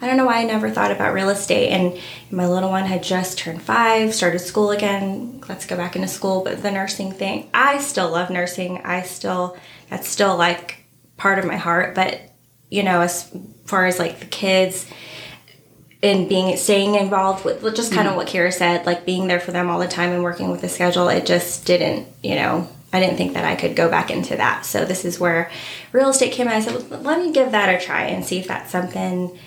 I 0.03 0.07
don't 0.07 0.17
know 0.17 0.25
why 0.25 0.41
I 0.41 0.43
never 0.43 0.69
thought 0.69 0.91
about 0.91 1.13
real 1.13 1.29
estate. 1.29 1.69
And 1.69 1.97
my 2.29 2.45
little 2.45 2.69
one 2.69 2.83
had 2.83 3.03
just 3.03 3.37
turned 3.37 3.61
five, 3.61 4.13
started 4.13 4.39
school 4.39 4.71
again. 4.71 5.41
Let's 5.47 5.65
go 5.65 5.77
back 5.77 5.95
into 5.95 6.09
school. 6.09 6.43
But 6.43 6.61
the 6.61 6.71
nursing 6.71 7.13
thing, 7.13 7.49
I 7.53 7.77
still 7.79 8.11
love 8.11 8.29
nursing. 8.29 8.79
I 8.83 9.03
still, 9.03 9.57
that's 9.89 10.09
still 10.09 10.35
like 10.35 10.83
part 11.15 11.39
of 11.39 11.45
my 11.45 11.55
heart. 11.55 11.95
But, 11.95 12.19
you 12.73 12.81
know, 12.83 13.01
as 13.01 13.29
far 13.65 13.85
as 13.85 13.99
like 13.99 14.19
the 14.19 14.25
kids, 14.25 14.85
and 16.01 16.27
being 16.27 16.57
staying 16.57 16.95
involved 16.95 17.45
with 17.45 17.61
just 17.75 17.93
kind 17.93 18.07
of 18.07 18.15
what 18.15 18.27
Kira 18.27 18.51
said, 18.51 18.85
like 18.85 19.05
being 19.05 19.27
there 19.27 19.39
for 19.39 19.51
them 19.51 19.69
all 19.69 19.79
the 19.79 19.87
time 19.87 20.11
and 20.11 20.23
working 20.23 20.49
with 20.51 20.61
the 20.61 20.67
schedule, 20.67 21.07
it 21.07 21.25
just 21.25 21.65
didn't, 21.65 22.07
you 22.21 22.35
know, 22.35 22.67
I 22.91 22.99
didn't 22.99 23.15
think 23.17 23.33
that 23.35 23.45
I 23.45 23.55
could 23.55 23.75
go 23.75 23.89
back 23.89 24.11
into 24.11 24.35
that. 24.35 24.65
So 24.65 24.85
this 24.85 25.05
is 25.05 25.19
where 25.19 25.49
real 25.93 26.09
estate 26.09 26.33
came 26.33 26.47
in. 26.47 26.53
I 26.53 26.59
said, 26.61 26.89
"Well, 26.89 26.99
let 27.01 27.19
me 27.19 27.31
give 27.31 27.51
that 27.51 27.69
a 27.69 27.83
try 27.83 28.05
and 28.05 28.25
see 28.25 28.37
if 28.39 28.47
that's 28.47 28.71
something 28.71 29.37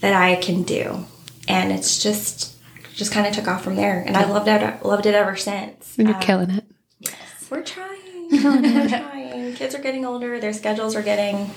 that 0.00 0.12
I 0.14 0.36
can 0.36 0.62
do. 0.62 1.04
And 1.48 1.72
it's 1.72 2.02
just 2.02 2.52
just 2.94 3.12
kind 3.12 3.26
of 3.26 3.34
took 3.34 3.48
off 3.48 3.62
from 3.64 3.76
there, 3.76 4.00
and 4.06 4.16
I 4.16 4.24
loved 4.30 4.48
it. 4.48 4.84
Loved 4.84 5.06
it 5.06 5.14
ever 5.14 5.34
since. 5.36 5.96
And 5.98 6.08
you're 6.08 6.16
Um, 6.16 6.22
killing 6.22 6.50
it. 6.50 6.64
Yes, 7.00 7.14
we're 7.50 7.62
trying. 7.62 8.30
we're 8.30 8.88
trying. 8.88 9.54
Kids 9.54 9.74
are 9.74 9.82
getting 9.82 10.04
older. 10.06 10.38
Their 10.40 10.52
schedules 10.54 10.94
are 10.96 11.02
getting 11.02 11.50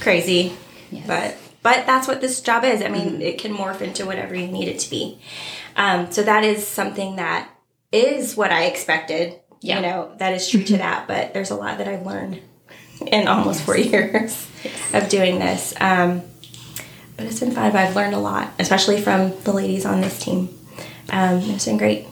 crazy. 0.00 0.56
Yes. 0.90 1.06
But 1.06 1.36
but 1.62 1.86
that's 1.86 2.08
what 2.08 2.20
this 2.20 2.40
job 2.40 2.64
is. 2.64 2.82
I 2.82 2.88
mean, 2.88 3.20
it 3.20 3.38
can 3.38 3.54
morph 3.54 3.80
into 3.80 4.06
whatever 4.06 4.34
you 4.34 4.46
need 4.46 4.68
it 4.68 4.78
to 4.80 4.90
be. 4.90 5.20
Um, 5.76 6.10
so 6.10 6.22
that 6.22 6.44
is 6.44 6.66
something 6.66 7.16
that 7.16 7.50
is 7.92 8.36
what 8.36 8.50
I 8.50 8.64
expected. 8.64 9.40
Yeah. 9.60 9.76
You 9.76 9.82
know, 9.82 10.12
that 10.18 10.34
is 10.34 10.48
true 10.48 10.62
to 10.64 10.76
that. 10.78 11.08
But 11.08 11.34
there's 11.34 11.50
a 11.50 11.56
lot 11.56 11.78
that 11.78 11.88
I've 11.88 12.06
learned 12.06 12.40
in 13.06 13.28
almost 13.28 13.62
four 13.62 13.76
years 13.76 14.48
of 14.92 15.08
doing 15.08 15.38
this. 15.38 15.74
Um, 15.80 16.22
but 17.16 17.26
it's 17.26 17.40
been 17.40 17.50
fun. 17.50 17.76
I've 17.76 17.96
learned 17.96 18.14
a 18.14 18.18
lot, 18.18 18.52
especially 18.58 19.00
from 19.00 19.32
the 19.42 19.52
ladies 19.52 19.84
on 19.84 20.00
this 20.00 20.18
team. 20.18 20.56
Um, 21.10 21.38
it's 21.50 21.64
been 21.64 21.78
great. 21.78 22.06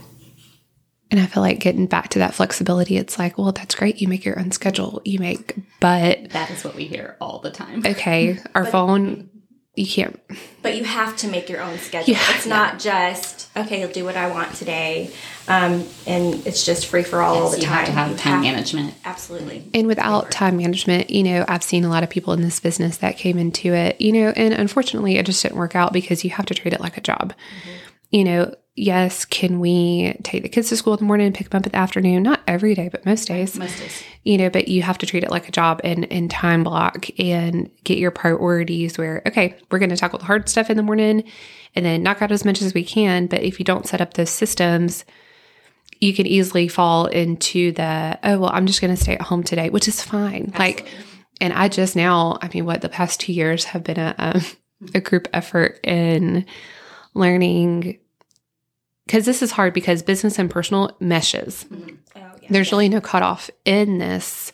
And 1.10 1.20
I 1.20 1.26
feel 1.26 1.42
like 1.42 1.60
getting 1.60 1.86
back 1.86 2.08
to 2.10 2.18
that 2.18 2.34
flexibility, 2.34 2.96
it's 2.96 3.18
like, 3.18 3.38
well, 3.38 3.52
that's 3.52 3.74
great. 3.76 4.00
You 4.00 4.08
make 4.08 4.24
your 4.24 4.38
own 4.40 4.50
schedule. 4.50 5.00
You 5.04 5.20
make, 5.20 5.54
but 5.80 6.30
That 6.30 6.50
is 6.50 6.64
what 6.64 6.74
we 6.74 6.86
hear 6.86 7.16
all 7.20 7.38
the 7.38 7.50
time. 7.52 7.82
okay, 7.86 8.38
our 8.56 8.66
phone, 8.66 9.30
you 9.76 9.86
can't. 9.86 10.18
But 10.62 10.76
you 10.76 10.82
have 10.82 11.16
to 11.18 11.28
make 11.28 11.48
your 11.48 11.60
own 11.60 11.78
schedule. 11.78 12.14
Yeah. 12.14 12.20
it's 12.34 12.46
not 12.46 12.80
just 12.80 13.48
okay. 13.56 13.82
I'll 13.84 13.92
do 13.92 14.04
what 14.04 14.16
I 14.16 14.28
want 14.30 14.52
today, 14.54 15.12
um, 15.46 15.86
and 16.08 16.44
it's 16.46 16.64
just 16.66 16.86
free 16.86 17.04
for 17.04 17.22
all 17.22 17.36
all 17.36 17.50
the 17.50 17.58
you 17.58 17.62
time. 17.66 17.76
have 17.76 17.86
to 17.86 17.92
have 17.92 18.10
You 18.10 18.16
time 18.16 18.40
management. 18.40 18.94
Absolutely. 19.04 19.70
And 19.74 19.86
without 19.86 20.30
time 20.32 20.56
management, 20.56 21.10
you 21.10 21.22
know, 21.22 21.44
I've 21.46 21.62
seen 21.62 21.84
a 21.84 21.88
lot 21.88 22.02
of 22.02 22.10
people 22.10 22.32
in 22.32 22.40
this 22.42 22.58
business 22.58 22.96
that 22.96 23.16
came 23.16 23.38
into 23.38 23.72
it, 23.74 24.00
you 24.00 24.10
know, 24.12 24.30
and 24.34 24.52
unfortunately 24.54 25.18
it 25.18 25.26
just 25.26 25.40
didn't 25.42 25.56
work 25.58 25.76
out 25.76 25.92
because 25.92 26.24
you 26.24 26.30
have 26.30 26.46
to 26.46 26.54
treat 26.54 26.74
it 26.74 26.80
like 26.80 26.96
a 26.96 27.00
job. 27.02 27.32
You 28.10 28.24
know, 28.24 28.54
yes, 28.76 29.24
can 29.24 29.58
we 29.58 30.14
take 30.22 30.42
the 30.42 30.48
kids 30.48 30.68
to 30.68 30.76
school 30.76 30.92
in 30.92 30.98
the 30.98 31.06
morning 31.06 31.26
and 31.26 31.34
pick 31.34 31.48
them 31.48 31.58
up 31.58 31.66
in 31.66 31.72
the 31.72 31.78
afternoon? 31.78 32.22
Not 32.22 32.42
every 32.46 32.74
day, 32.74 32.88
but 32.88 33.06
most 33.06 33.26
days. 33.26 33.58
Most 33.58 33.78
days. 33.78 34.04
you 34.22 34.36
know, 34.36 34.50
but 34.50 34.68
you 34.68 34.82
have 34.82 34.98
to 34.98 35.06
treat 35.06 35.24
it 35.24 35.30
like 35.30 35.48
a 35.48 35.52
job 35.52 35.80
and, 35.82 36.10
and 36.12 36.30
time 36.30 36.62
block 36.62 37.06
and 37.18 37.70
get 37.84 37.98
your 37.98 38.10
priorities 38.10 38.98
where, 38.98 39.22
okay, 39.26 39.56
we're 39.70 39.78
going 39.78 39.90
to 39.90 39.96
tackle 39.96 40.18
the 40.18 40.26
hard 40.26 40.48
stuff 40.48 40.68
in 40.68 40.76
the 40.76 40.82
morning 40.82 41.24
and 41.74 41.84
then 41.84 42.02
knock 42.02 42.20
out 42.20 42.30
as 42.30 42.44
much 42.44 42.60
as 42.60 42.74
we 42.74 42.84
can. 42.84 43.26
But 43.26 43.42
if 43.42 43.58
you 43.58 43.64
don't 43.64 43.86
set 43.86 44.02
up 44.02 44.14
those 44.14 44.30
systems, 44.30 45.04
you 45.98 46.12
can 46.12 46.26
easily 46.26 46.68
fall 46.68 47.06
into 47.06 47.72
the, 47.72 48.18
oh, 48.22 48.40
well, 48.40 48.50
I'm 48.52 48.66
just 48.66 48.82
going 48.82 48.94
to 48.94 49.02
stay 49.02 49.14
at 49.14 49.22
home 49.22 49.42
today, 49.42 49.70
which 49.70 49.88
is 49.88 50.02
fine. 50.02 50.52
Like, 50.58 50.86
and 51.40 51.52
I 51.52 51.68
just 51.68 51.96
now, 51.96 52.38
I 52.42 52.50
mean, 52.52 52.66
what 52.66 52.82
the 52.82 52.90
past 52.90 53.20
two 53.20 53.32
years 53.32 53.64
have 53.64 53.84
been 53.84 53.98
a, 53.98 54.14
um, 54.18 54.42
a 54.94 55.00
group 55.00 55.28
effort 55.32 55.80
in 55.82 56.44
learning 57.14 57.98
because 59.06 59.24
this 59.24 59.42
is 59.42 59.52
hard 59.52 59.72
because 59.74 60.02
business 60.02 60.38
and 60.38 60.50
personal 60.50 60.96
meshes 61.00 61.64
Oh, 61.70 62.20
yeah. 62.42 62.48
there's 62.50 62.72
really 62.72 62.88
no 62.88 63.00
cutoff 63.00 63.50
in 63.64 63.98
this 63.98 64.52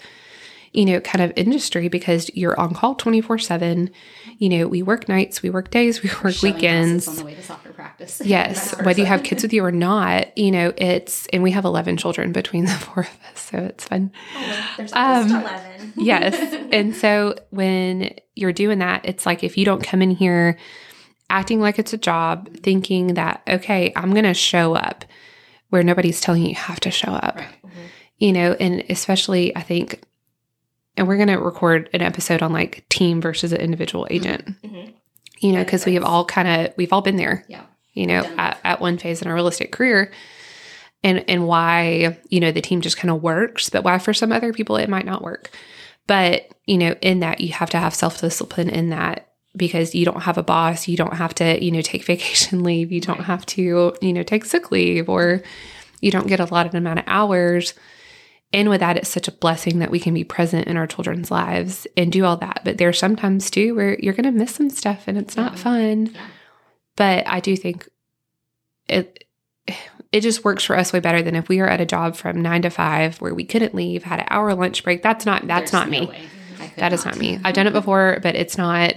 you 0.72 0.86
know 0.86 1.00
kind 1.00 1.22
of 1.22 1.32
industry 1.36 1.88
because 1.88 2.30
you're 2.34 2.58
on 2.58 2.72
call 2.74 2.94
24 2.94 3.38
7 3.38 3.90
you 4.38 4.48
know 4.48 4.66
we 4.66 4.80
work 4.82 5.06
nights 5.08 5.42
we 5.42 5.50
work 5.50 5.70
days 5.70 6.02
we 6.02 6.08
work 6.24 6.32
Showing 6.34 6.54
weekends 6.54 7.06
on 7.08 7.16
the 7.16 7.24
way 7.26 7.34
to 7.34 7.42
soccer 7.42 7.72
practice. 7.72 8.22
yes 8.24 8.74
whether 8.82 9.00
you 9.00 9.06
have 9.06 9.22
kids 9.22 9.42
with 9.42 9.52
you 9.52 9.62
or 9.64 9.70
not 9.72 10.36
you 10.36 10.50
know 10.50 10.72
it's 10.78 11.26
and 11.26 11.42
we 11.42 11.50
have 11.50 11.66
11 11.66 11.98
children 11.98 12.32
between 12.32 12.64
the 12.64 12.70
four 12.84 13.02
of 13.02 13.18
us 13.32 13.40
so 13.50 13.58
it's 13.58 13.84
fun 13.84 14.10
There's 14.78 14.92
Um, 14.94 15.30
eleven. 15.30 15.92
yes. 15.96 16.34
And 16.72 16.96
so 16.96 17.34
when 17.50 18.14
you're 18.34 18.52
doing 18.54 18.78
that, 18.78 19.02
it's 19.04 19.26
like 19.26 19.44
if 19.44 19.58
you 19.58 19.66
don't 19.66 19.82
come 19.84 20.00
in 20.00 20.10
here 20.10 20.56
acting 21.32 21.60
like 21.60 21.78
it's 21.78 21.92
a 21.92 21.98
job, 21.98 22.48
thinking 22.58 23.14
that, 23.14 23.42
okay, 23.48 23.92
I'm 23.96 24.12
going 24.12 24.24
to 24.24 24.34
show 24.34 24.74
up 24.74 25.04
where 25.70 25.82
nobody's 25.82 26.20
telling 26.20 26.42
you 26.42 26.50
you 26.50 26.54
have 26.54 26.78
to 26.80 26.90
show 26.90 27.10
up, 27.12 27.36
Right. 27.36 27.72
you 28.18 28.32
know, 28.32 28.52
and 28.60 28.84
especially 28.90 29.56
I 29.56 29.62
think, 29.62 30.02
and 30.96 31.08
we're 31.08 31.16
going 31.16 31.28
to 31.28 31.38
record 31.38 31.88
an 31.94 32.02
episode 32.02 32.42
on 32.42 32.52
like 32.52 32.84
team 32.90 33.20
versus 33.22 33.52
an 33.52 33.60
individual 33.60 34.06
agent, 34.10 34.62
Mhm. 34.62 34.92
you 35.40 35.52
know, 35.52 35.64
because 35.64 35.86
we 35.86 35.94
have 35.94 36.04
all 36.04 36.24
kind 36.26 36.46
of, 36.68 36.74
we've 36.76 36.92
all 36.92 37.00
been 37.02 37.16
there 37.16 37.44
Yeah. 37.48 37.62
you 37.94 38.06
know, 38.06 38.22
at, 38.36 38.58
at 38.62 38.80
one 38.80 38.98
phase 38.98 39.22
in 39.22 39.28
our 39.28 39.34
real 39.34 39.48
estate 39.48 39.72
career. 39.72 40.12
And 41.04 41.24
and 41.28 41.48
why, 41.48 42.18
you 42.28 42.38
know, 42.38 42.52
the 42.52 42.60
team 42.60 42.80
just 42.80 42.96
kind 42.96 43.10
of 43.10 43.22
works, 43.22 43.68
but 43.70 43.82
why 43.82 43.98
for 43.98 44.14
some 44.14 44.30
other 44.30 44.52
people 44.52 44.76
it 44.76 44.88
might 44.88 45.04
not 45.06 45.20
work. 45.22 45.50
But, 46.06 46.48
you 46.66 46.78
know, 46.78 46.94
in 47.00 47.20
that 47.20 47.40
you 47.40 47.52
have 47.54 47.70
to 47.70 47.78
have 47.78 47.92
self-discipline 47.94 48.68
in 48.68 48.90
that 48.90 49.31
because 49.56 49.94
you 49.94 50.04
don't 50.04 50.22
have 50.22 50.38
a 50.38 50.42
boss, 50.42 50.88
you 50.88 50.96
don't 50.96 51.16
have 51.16 51.34
to, 51.34 51.62
you 51.62 51.70
know, 51.70 51.82
take 51.82 52.04
vacation 52.06 52.62
leave, 52.62 52.92
you 52.92 53.00
don't 53.00 53.24
have 53.24 53.44
to, 53.46 53.94
you 54.00 54.12
know, 54.12 54.22
take 54.22 54.44
sick 54.44 54.70
leave 54.70 55.08
or 55.08 55.42
you 56.00 56.10
don't 56.10 56.26
get 56.26 56.40
a 56.40 56.52
lot 56.52 56.66
of 56.66 56.74
amount 56.74 56.98
of 56.98 57.04
hours. 57.06 57.74
And 58.54 58.68
with 58.68 58.80
that, 58.80 58.98
it's 58.98 59.08
such 59.08 59.28
a 59.28 59.32
blessing 59.32 59.78
that 59.78 59.90
we 59.90 59.98
can 59.98 60.12
be 60.12 60.24
present 60.24 60.66
in 60.66 60.76
our 60.76 60.86
children's 60.86 61.30
lives 61.30 61.86
and 61.96 62.12
do 62.12 62.24
all 62.24 62.36
that. 62.36 62.60
But 62.64 62.76
there 62.76 62.88
there's 62.88 62.98
sometimes 62.98 63.50
too 63.50 63.74
where 63.74 63.98
you're 63.98 64.12
going 64.12 64.24
to 64.24 64.32
miss 64.32 64.54
some 64.54 64.68
stuff 64.68 65.04
and 65.06 65.16
it's 65.16 65.36
not 65.36 65.58
fun. 65.58 66.06
Yeah. 66.06 66.26
But 66.96 67.26
I 67.26 67.40
do 67.40 67.56
think 67.56 67.88
it 68.88 69.24
it 70.12 70.20
just 70.20 70.44
works 70.44 70.64
for 70.64 70.76
us 70.76 70.92
way 70.92 71.00
better 71.00 71.22
than 71.22 71.34
if 71.34 71.48
we 71.48 71.60
are 71.60 71.66
at 71.66 71.80
a 71.80 71.86
job 71.86 72.16
from 72.16 72.42
nine 72.42 72.60
to 72.62 72.70
five 72.70 73.18
where 73.22 73.34
we 73.34 73.44
couldn't 73.44 73.74
leave, 73.74 74.02
had 74.02 74.20
an 74.20 74.26
hour 74.28 74.54
lunch 74.54 74.84
break. 74.84 75.02
That's 75.02 75.24
not 75.24 75.46
that's 75.46 75.70
There's 75.70 75.72
not 75.72 75.88
no 75.88 76.00
me. 76.00 76.06
way. 76.06 76.22
I 76.60 76.66
could 76.68 76.76
That 76.76 76.92
is 76.92 77.04
not 77.06 77.16
me. 77.16 77.40
I've 77.42 77.54
done 77.54 77.66
it 77.66 77.70
mm-hmm. 77.70 77.78
before, 77.78 78.18
but 78.22 78.34
it's 78.34 78.58
not. 78.58 78.94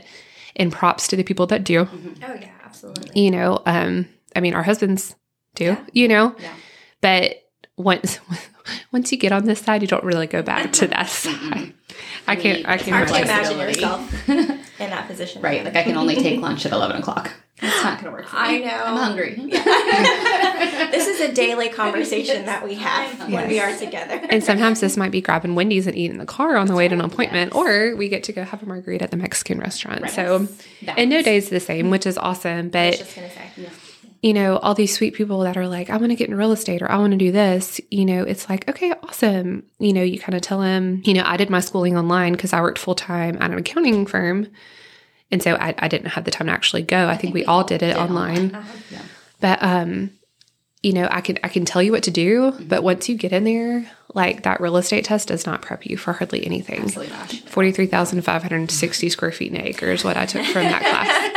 And 0.57 0.71
props 0.71 1.07
to 1.09 1.15
the 1.15 1.23
people 1.23 1.47
that 1.47 1.63
do. 1.63 1.81
Oh 1.81 2.33
yeah, 2.39 2.49
absolutely. 2.63 3.21
You 3.21 3.31
know, 3.31 3.61
um, 3.65 4.07
I 4.35 4.39
mean, 4.39 4.53
our 4.53 4.63
husbands 4.63 5.15
do. 5.55 5.75
You 5.91 6.07
know, 6.07 6.35
Yeah. 6.39 6.53
but 7.01 7.35
once 7.77 8.19
once 8.93 9.11
you 9.11 9.17
get 9.17 9.31
on 9.33 9.45
this 9.45 9.59
side, 9.59 9.81
you 9.81 9.87
don't 9.87 10.03
really 10.03 10.27
go 10.27 10.41
back 10.41 10.71
to 10.73 10.87
that 10.87 11.09
side. 11.09 11.73
I 12.27 12.35
can't. 12.35 12.65
I 12.67 12.77
can't 12.77 12.95
Hard 12.95 13.07
to 13.09 13.21
imagine. 13.21 13.53
imagine 13.53 13.59
yourself 13.59 14.29
in 14.29 14.89
that 14.89 15.07
position. 15.07 15.41
Right. 15.41 15.63
Like 15.63 15.75
I 15.75 15.83
can 15.83 15.97
only 15.97 16.15
take 16.15 16.39
lunch 16.39 16.65
at 16.65 16.71
11 16.71 16.97
o'clock. 16.97 17.31
It's 17.61 17.83
not 17.83 18.01
going 18.01 18.05
to 18.05 18.11
work 18.11 18.27
for 18.27 18.35
me. 18.35 18.41
I 18.41 18.57
know. 18.59 18.83
I'm 18.85 18.97
hungry. 18.97 19.35
This 20.91 21.07
is 21.07 21.19
a 21.19 21.33
daily 21.33 21.69
conversation 21.69 22.45
that 22.45 22.63
we 22.63 22.75
have 22.75 23.29
when 23.31 23.47
we 23.47 23.59
are 23.59 23.75
together. 23.75 24.21
And 24.29 24.43
sometimes 24.43 24.79
this 24.79 24.95
might 24.97 25.11
be 25.11 25.21
grabbing 25.21 25.55
Wendy's 25.55 25.87
and 25.87 25.95
eating 25.95 26.11
in 26.13 26.17
the 26.19 26.25
car 26.25 26.55
on 26.55 26.67
the 26.67 26.75
way 26.75 26.87
to 26.87 26.93
an 26.93 27.01
appointment, 27.01 27.53
or 27.55 27.95
we 27.95 28.07
get 28.09 28.23
to 28.25 28.33
go 28.33 28.43
have 28.43 28.63
a 28.63 28.65
margarita 28.65 29.03
at 29.03 29.11
the 29.11 29.17
Mexican 29.17 29.59
restaurant. 29.59 30.09
So, 30.09 30.47
and 30.87 31.09
no 31.09 31.21
day's 31.21 31.49
the 31.49 31.59
same, 31.59 31.89
which 31.89 32.05
is 32.05 32.17
awesome. 32.17 32.51
I 32.51 32.61
was 32.61 32.71
But 32.71 32.97
just 32.97 33.15
gonna 33.15 33.29
say. 33.29 33.69
you 34.21 34.33
know, 34.33 34.57
all 34.57 34.73
these 34.73 34.95
sweet 34.95 35.13
people 35.15 35.39
that 35.41 35.57
are 35.57 35.67
like, 35.67 35.89
I 35.89 35.97
want 35.97 36.11
to 36.11 36.15
get 36.15 36.29
in 36.29 36.35
real 36.35 36.51
estate 36.51 36.81
or 36.81 36.89
I 36.89 36.97
want 36.97 37.11
to 37.11 37.17
do 37.17 37.31
this, 37.31 37.81
you 37.91 38.05
know, 38.05 38.23
it's 38.23 38.49
like, 38.49 38.67
okay, 38.69 38.93
awesome. 39.03 39.63
You 39.79 39.93
know, 39.93 40.03
you 40.03 40.19
kind 40.19 40.35
of 40.35 40.41
tell 40.41 40.61
them, 40.61 41.01
you 41.05 41.13
know, 41.13 41.23
I 41.25 41.37
did 41.37 41.49
my 41.49 41.59
schooling 41.59 41.97
online 41.97 42.33
because 42.33 42.53
I 42.53 42.61
worked 42.61 42.79
full 42.79 42.95
time 42.95 43.37
at 43.41 43.51
an 43.51 43.57
accounting 43.57 44.05
firm. 44.05 44.47
And 45.31 45.41
so 45.43 45.55
I, 45.55 45.73
I 45.79 45.87
didn't 45.87 46.09
have 46.11 46.23
the 46.23 46.31
time 46.31 46.47
to 46.47 46.53
actually 46.53 46.83
go. 46.83 47.07
I, 47.07 47.17
think, 47.17 47.33
we 47.33 47.43
all 47.45 47.63
did 47.63 47.81
it 47.83 47.97
online. 47.97 48.51
Yeah. 48.91 49.01
But 49.41 49.61
um, 49.61 50.11
you 50.85 50.93
know, 50.93 51.07
I 51.09 51.21
can 51.21 51.39
I 51.43 51.47
can 51.47 51.65
tell 51.65 51.81
you 51.81 51.91
what 51.91 52.03
to 52.03 52.11
do, 52.11 52.51
mm-hmm. 52.51 52.67
but 52.67 52.83
once 52.83 53.09
you 53.09 53.15
get 53.15 53.33
in 53.33 53.43
there, 53.43 53.89
like 54.13 54.43
that 54.43 54.61
real 54.61 54.77
estate 54.77 55.03
test 55.05 55.29
does 55.29 55.43
not 55.47 55.63
prep 55.63 55.83
you 55.83 55.97
for 55.97 56.13
hardly 56.13 56.45
anything. 56.45 56.81
Absolutely. 56.81 57.37
Forty 57.47 57.71
three 57.71 57.87
thousand 57.87 58.21
five 58.21 58.43
hundred 58.43 58.69
sixty 58.69 59.09
square 59.09 59.31
feet 59.31 59.51
an 59.51 59.61
acre 59.61 59.87
is 59.87 60.03
what 60.03 60.15
I 60.15 60.27
took 60.27 60.45
from 60.45 60.63
that 60.65 60.81
class. 60.81 61.31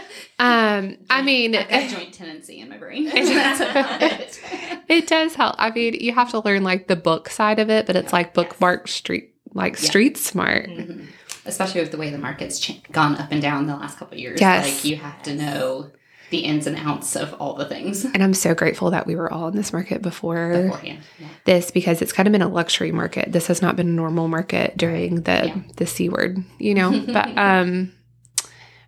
Um, 0.40 0.98
I 1.10 1.22
mean, 1.22 1.50
got 1.50 1.66
eh. 1.68 1.88
joint 1.88 2.14
tenancy 2.14 2.60
in 2.60 2.68
my 2.68 2.76
brain. 2.76 3.08
it 3.12 5.08
does 5.08 5.34
help. 5.34 5.56
I 5.58 5.72
mean, 5.72 5.94
you 5.94 6.12
have 6.14 6.30
to 6.30 6.38
learn 6.38 6.62
like 6.62 6.86
the 6.86 6.94
book 6.94 7.28
side 7.28 7.58
of 7.58 7.70
it, 7.70 7.88
but 7.88 7.96
it's 7.96 8.12
like 8.12 8.34
bookmark 8.34 8.86
street, 8.86 9.34
like 9.52 9.76
street 9.76 10.16
smart. 10.16 10.68
Mm-hmm. 10.68 11.06
Especially 11.44 11.80
with 11.80 11.90
the 11.90 11.96
way 11.96 12.10
the 12.10 12.18
market's 12.18 12.60
ch- 12.60 12.80
gone 12.92 13.16
up 13.16 13.32
and 13.32 13.42
down 13.42 13.66
the 13.66 13.74
last 13.74 13.98
couple 13.98 14.14
of 14.14 14.20
years. 14.20 14.40
Yes. 14.40 14.64
Like 14.64 14.84
you 14.84 14.94
have 14.98 15.20
to 15.24 15.34
know 15.34 15.90
the 16.30 16.38
ins 16.40 16.66
and 16.66 16.76
outs 16.76 17.16
of 17.16 17.32
all 17.40 17.54
the 17.54 17.64
things 17.64 18.04
And 18.04 18.22
I'm 18.22 18.34
so 18.34 18.54
grateful 18.54 18.90
that 18.90 19.06
we 19.06 19.16
were 19.16 19.32
all 19.32 19.48
in 19.48 19.56
this 19.56 19.72
market 19.72 20.02
before 20.02 20.52
beforehand. 20.64 21.00
Yeah. 21.18 21.28
this 21.44 21.70
because 21.70 22.02
it's 22.02 22.12
kind 22.12 22.26
of 22.28 22.32
been 22.32 22.42
a 22.42 22.48
luxury 22.48 22.92
market. 22.92 23.32
This 23.32 23.46
has 23.46 23.62
not 23.62 23.76
been 23.76 23.88
a 23.88 23.92
normal 23.92 24.28
market 24.28 24.76
during 24.76 25.22
the 25.22 25.46
Yeah. 25.46 25.56
the 25.76 25.86
C 25.86 26.08
word, 26.08 26.42
you 26.58 26.74
know. 26.74 26.90
but 27.12 27.36
um 27.38 27.92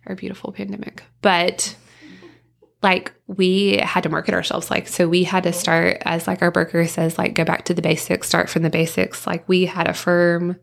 our 0.07 0.15
beautiful 0.15 0.51
pandemic. 0.51 1.03
But 1.21 1.75
like 2.83 3.13
we 3.27 3.77
had 3.77 4.01
to 4.03 4.09
market 4.09 4.33
ourselves 4.33 4.71
like 4.71 4.87
so 4.87 5.07
we 5.07 5.23
had 5.23 5.43
to 5.43 5.53
start 5.53 5.97
as 6.01 6.25
like 6.27 6.41
our 6.41 6.49
broker 6.51 6.85
says 6.87 7.17
like 7.17 7.33
go 7.35 7.43
back 7.45 7.65
to 7.65 7.73
the 7.75 7.81
basics 7.81 8.27
start 8.27 8.49
from 8.49 8.63
the 8.63 8.69
basics 8.71 9.27
like 9.27 9.47
we 9.47 9.65
had 9.65 9.87
a 9.87 9.93
firm 9.93 10.55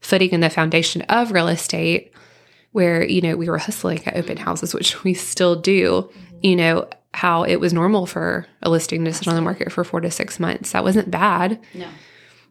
footing 0.00 0.30
in 0.30 0.40
the 0.40 0.50
foundation 0.50 1.02
of 1.02 1.30
real 1.30 1.46
estate 1.48 2.12
where 2.72 3.04
you 3.04 3.20
know 3.20 3.36
we 3.36 3.48
were 3.48 3.58
hustling 3.58 4.04
at 4.06 4.16
open 4.16 4.36
houses 4.36 4.74
which 4.74 5.02
we 5.04 5.14
still 5.14 5.56
do 5.56 6.02
mm-hmm. 6.02 6.36
you 6.42 6.56
know 6.56 6.88
how 7.14 7.42
it 7.42 7.56
was 7.56 7.72
normal 7.72 8.06
for 8.06 8.46
a 8.62 8.68
listing 8.70 9.04
to 9.04 9.12
sit 9.12 9.26
on 9.26 9.34
the 9.34 9.40
market 9.40 9.72
for 9.72 9.82
four 9.84 10.00
to 10.00 10.10
six 10.10 10.38
months 10.38 10.72
that 10.72 10.84
wasn't 10.84 11.10
bad 11.10 11.58
No. 11.74 11.88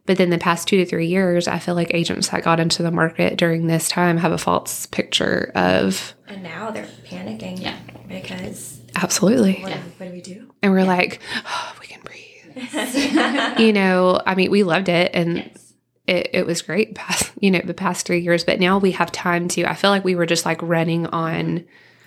but 0.04 0.18
then 0.18 0.30
the 0.30 0.38
past 0.38 0.66
two 0.68 0.76
to 0.78 0.84
three 0.84 1.06
years 1.06 1.46
i 1.46 1.58
feel 1.58 1.74
like 1.76 1.94
agents 1.94 2.28
that 2.28 2.42
got 2.42 2.58
into 2.60 2.82
the 2.82 2.90
market 2.90 3.36
during 3.38 3.66
this 3.68 3.88
time 3.88 4.16
have 4.18 4.32
a 4.32 4.38
false 4.38 4.86
picture 4.86 5.52
of 5.54 6.14
And 6.26 6.42
now 6.42 6.70
they're 6.70 6.88
panicking. 7.06 7.60
Yeah. 7.62 7.78
Because 8.08 8.80
absolutely 8.96 9.60
what, 9.62 9.72
do, 9.72 9.78
what 9.98 10.06
do 10.06 10.12
we 10.12 10.20
do? 10.20 10.52
and 10.62 10.72
we're 10.72 10.84
like 10.84 11.20
oh, 11.46 11.76
we 11.80 11.86
can 11.86 12.00
breathe 12.02 13.58
you 13.60 13.72
know 13.72 14.20
i 14.26 14.34
mean 14.34 14.50
we 14.50 14.64
loved 14.64 14.88
it 14.88 15.10
and 15.14 15.36
Yes. 15.36 15.67
It, 16.08 16.30
it 16.32 16.46
was 16.46 16.62
great 16.62 16.94
past 16.94 17.30
you 17.40 17.50
know 17.50 17.60
the 17.64 17.74
past 17.74 18.06
three 18.06 18.20
years 18.20 18.44
but 18.44 18.58
now 18.58 18.78
we 18.78 18.92
have 18.92 19.12
time 19.12 19.48
to 19.48 19.64
i 19.64 19.74
feel 19.74 19.90
like 19.90 20.04
we 20.04 20.16
were 20.16 20.26
just 20.26 20.46
like 20.46 20.60
running 20.62 21.06
on 21.06 21.64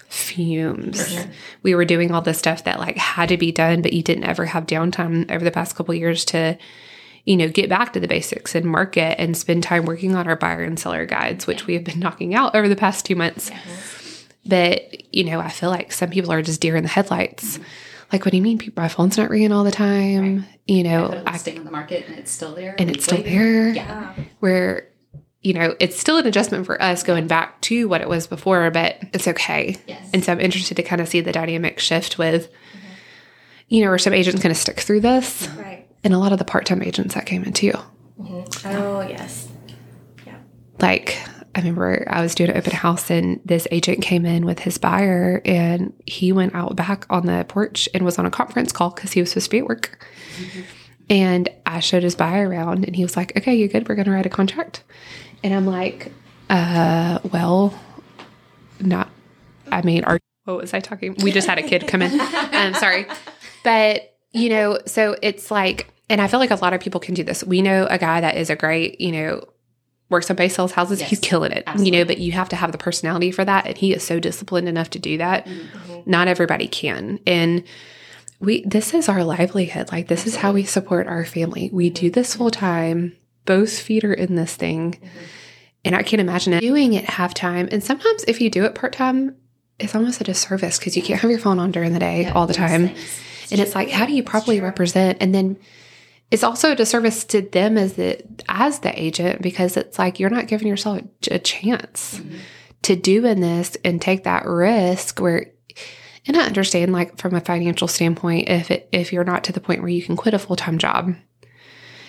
fumes. 0.09 1.17
We 1.63 1.73
were 1.73 1.85
doing 1.85 2.11
all 2.11 2.21
the 2.21 2.33
stuff 2.33 2.65
that 2.65 2.79
like 2.79 2.97
had 2.97 3.29
to 3.29 3.37
be 3.37 3.51
done 3.53 3.81
but 3.81 3.93
you 3.93 4.03
didn't 4.03 4.25
ever 4.25 4.45
have 4.45 4.67
downtime 4.67 5.31
over 5.31 5.43
the 5.43 5.51
past 5.51 5.75
couple 5.75 5.95
years 5.95 6.25
to 6.25 6.57
you 7.23 7.37
know 7.37 7.47
get 7.47 7.69
back 7.69 7.93
to 7.93 7.99
the 7.99 8.09
basics 8.09 8.53
and 8.53 8.65
market 8.65 9.19
and 9.21 9.37
spend 9.37 9.63
time 9.63 9.85
working 9.85 10.15
on 10.15 10.27
our 10.27 10.35
buyer 10.35 10.63
and 10.63 10.77
seller 10.77 11.05
guides 11.05 11.47
which 11.47 11.65
we 11.65 11.75
have 11.75 11.85
been 11.85 11.99
knocking 11.99 12.35
out 12.35 12.55
over 12.55 12.67
the 12.67 12.75
past 12.75 13.05
two 13.05 13.15
months. 13.15 13.51
But 14.45 15.15
you 15.15 15.23
know 15.23 15.39
i 15.39 15.49
feel 15.49 15.69
like 15.69 15.93
some 15.93 16.09
people 16.09 16.31
are 16.33 16.41
just 16.41 16.59
deer 16.59 16.75
in 16.75 16.83
the 16.83 16.89
headlights 16.89 17.57
mm-hmm. 17.57 17.63
Like 18.11 18.25
what 18.25 18.31
do 18.31 18.37
you 18.37 18.43
mean 18.43 18.59
my 18.75 18.87
phone's 18.87 19.17
not 19.17 19.29
ringing 19.29 19.51
all 19.51 19.63
the 19.63 19.71
time 19.71 20.45
you 20.67 20.83
know 20.83 21.07
Put 21.09 21.17
a 21.17 21.29
I 21.29 21.33
listing 21.33 21.59
on 21.59 21.65
the 21.65 21.71
market 21.71 22.07
and 22.07 22.17
it's 22.17 22.31
still 22.31 22.55
there. 22.55 22.75
and 22.77 22.89
it's 22.89 23.03
still 23.05 23.17
later. 23.17 23.29
there. 23.29 23.69
Yeah. 23.69 24.13
Where, 24.39 24.87
you 25.41 25.53
know, 25.53 25.75
it's 25.79 25.99
still 25.99 26.17
an 26.17 26.27
adjustment 26.27 26.65
for 26.65 26.81
us 26.81 27.03
going 27.03 27.27
back 27.27 27.59
to 27.61 27.87
what 27.87 28.01
it 28.01 28.07
was 28.09 28.27
before, 28.27 28.69
but 28.71 28.97
it's 29.13 29.27
okay. 29.27 29.77
Yes. 29.87 30.09
And 30.13 30.23
so 30.23 30.31
I'm 30.31 30.39
interested 30.39 30.75
to 30.75 30.83
kind 30.83 31.01
of 31.01 31.07
see 31.07 31.21
the 31.21 31.31
dynamic 31.31 31.79
shift 31.79 32.17
with, 32.17 32.51
mm-hmm. 32.51 32.87
you 33.69 33.83
know, 33.83 33.91
are 33.91 33.97
some 33.97 34.13
agents 34.13 34.41
going 34.41 34.53
to 34.53 34.59
stick 34.59 34.79
through 34.79 35.01
this? 35.01 35.47
Right. 35.57 35.87
And 36.03 36.13
a 36.13 36.19
lot 36.19 36.31
of 36.31 36.39
the 36.39 36.45
part 36.45 36.65
time 36.65 36.83
agents 36.83 37.15
that 37.15 37.25
came 37.25 37.43
in 37.43 37.53
too. 37.53 37.73
Mm-hmm. 38.19 38.67
Oh 38.67 39.01
yes. 39.01 39.47
Yeah. 40.25 40.37
Like, 40.79 41.17
I 41.53 41.59
remember 41.59 42.05
I 42.09 42.21
was 42.21 42.33
doing 42.33 42.49
an 42.49 42.57
open 42.57 42.71
house 42.71 43.09
and 43.09 43.41
this 43.43 43.67
agent 43.71 44.01
came 44.01 44.25
in 44.25 44.45
with 44.45 44.59
his 44.59 44.77
buyer 44.77 45.41
and 45.43 45.93
he 46.05 46.31
went 46.31 46.55
out 46.55 46.75
back 46.75 47.05
on 47.09 47.25
the 47.25 47.45
porch 47.47 47.89
and 47.93 48.05
was 48.05 48.17
on 48.17 48.25
a 48.25 48.31
conference 48.31 48.71
call 48.71 48.91
because 48.91 49.11
he 49.11 49.19
was 49.19 49.31
supposed 49.31 49.47
to 49.47 49.51
be 49.51 49.59
at 49.59 49.65
work. 49.67 50.05
And 51.09 51.49
I 51.65 51.81
showed 51.81 52.03
his 52.03 52.15
buyer 52.15 52.47
around 52.47 52.85
and 52.85 52.95
he 52.95 53.03
was 53.03 53.17
like, 53.17 53.35
okay, 53.35 53.53
you're 53.53 53.67
good? 53.67 53.89
We're 53.89 53.95
going 53.95 54.05
to 54.05 54.11
write 54.11 54.25
a 54.25 54.29
contract. 54.29 54.83
And 55.43 55.53
I'm 55.53 55.65
like, 55.65 56.11
uh, 56.49 57.19
well, 57.33 57.77
not, 58.79 59.09
I 59.69 59.81
mean, 59.81 60.05
what 60.45 60.57
was 60.57 60.73
I 60.73 60.79
talking? 60.79 61.15
We 61.21 61.31
just 61.31 61.47
had 61.47 61.57
a 61.57 61.63
kid 61.63 61.85
come 61.85 62.01
in. 62.01 62.11
I'm 62.17 62.75
sorry. 62.75 63.07
But, 63.63 64.15
you 64.31 64.49
know, 64.49 64.79
so 64.85 65.17
it's 65.21 65.51
like, 65.51 65.93
and 66.09 66.21
I 66.21 66.27
feel 66.27 66.39
like 66.39 66.51
a 66.51 66.55
lot 66.55 66.73
of 66.73 66.79
people 66.79 67.01
can 67.01 67.13
do 67.13 67.23
this. 67.23 67.43
We 67.43 67.61
know 67.61 67.87
a 67.89 67.97
guy 67.97 68.21
that 68.21 68.37
is 68.37 68.49
a 68.49 68.55
great, 68.55 69.01
you 69.01 69.11
know, 69.11 69.43
works 70.11 70.29
on 70.29 70.35
base 70.35 70.55
sales 70.55 70.73
houses. 70.73 70.99
Yes, 70.99 71.09
He's 71.09 71.19
killing 71.19 71.51
it, 71.51 71.67
you 71.79 71.89
know, 71.89 72.05
but 72.05 72.19
you 72.19 72.33
have 72.33 72.49
to 72.49 72.55
have 72.55 72.71
the 72.71 72.77
personality 72.77 73.31
for 73.31 73.43
that. 73.43 73.65
And 73.65 73.77
he 73.77 73.93
is 73.93 74.03
so 74.03 74.19
disciplined 74.19 74.67
enough 74.67 74.91
to 74.91 74.99
do 74.99 75.17
that. 75.17 75.47
Not 76.05 76.27
everybody 76.27 76.67
can. 76.67 77.19
And 77.25 77.63
we, 78.39 78.63
this 78.65 78.93
is 78.93 79.07
our 79.07 79.23
livelihood. 79.23 79.91
Like, 79.91 80.07
this 80.07 80.27
is 80.27 80.35
how 80.35 80.51
we 80.51 80.63
support 80.63 81.07
our 81.07 81.25
family. 81.25 81.69
We 81.71 81.89
do 81.89 82.09
this 82.09 82.35
full 82.35 82.51
time. 82.51 83.15
Both 83.45 83.79
feet 83.79 84.03
are 84.03 84.13
in 84.13 84.35
this 84.35 84.55
thing. 84.55 84.99
And 85.83 85.95
I 85.95 86.03
can't 86.03 86.19
imagine 86.19 86.53
it 86.53 86.59
doing 86.59 86.93
it 86.93 87.05
half 87.05 87.33
time. 87.33 87.69
And 87.71 87.83
sometimes 87.83 88.23
if 88.27 88.41
you 88.41 88.49
do 88.49 88.65
it 88.65 88.75
part 88.75 88.93
time, 88.93 89.35
it's 89.79 89.95
almost 89.95 90.21
a 90.21 90.23
disservice 90.23 90.77
because 90.77 90.95
you 90.95 91.01
can't 91.01 91.19
have 91.21 91.31
your 91.31 91.39
phone 91.39 91.57
on 91.57 91.71
during 91.71 91.93
the 91.93 91.99
day 91.99 92.27
all 92.29 92.45
the 92.45 92.53
time. 92.53 92.93
And 93.51 93.59
it's 93.59 93.73
like, 93.73 93.89
how 93.89 94.05
do 94.05 94.13
you 94.13 94.23
properly 94.23 94.59
represent? 94.61 95.17
And 95.21 95.33
then 95.33 95.57
it's 96.31 96.43
also 96.43 96.71
a 96.71 96.75
disservice 96.75 97.25
to 97.25 97.41
them 97.41 97.77
as 97.77 97.93
the 97.93 98.23
as 98.47 98.79
the 98.79 98.99
agent 98.99 99.41
because 99.41 99.77
it's 99.77 99.99
like 99.99 100.19
you're 100.19 100.29
not 100.29 100.47
giving 100.47 100.67
yourself 100.67 101.01
a, 101.29 101.39
chance 101.39 102.17
mm-hmm. 102.17 102.37
to 102.83 102.95
do 102.95 103.25
in 103.25 103.41
this 103.41 103.77
and 103.83 104.01
take 104.01 104.23
that 104.23 104.45
risk 104.45 105.19
where 105.19 105.51
and 106.27 106.37
I 106.37 106.45
understand 106.45 106.93
like 106.93 107.17
from 107.17 107.35
a 107.35 107.41
financial 107.41 107.87
standpoint 107.87 108.49
if 108.49 108.71
it, 108.71 108.87
if 108.91 109.11
you're 109.11 109.23
not 109.23 109.43
to 109.45 109.51
the 109.51 109.59
point 109.59 109.81
where 109.81 109.89
you 109.89 110.03
can 110.03 110.15
quit 110.15 110.33
a 110.33 110.39
full-time 110.39 110.77
job. 110.77 111.15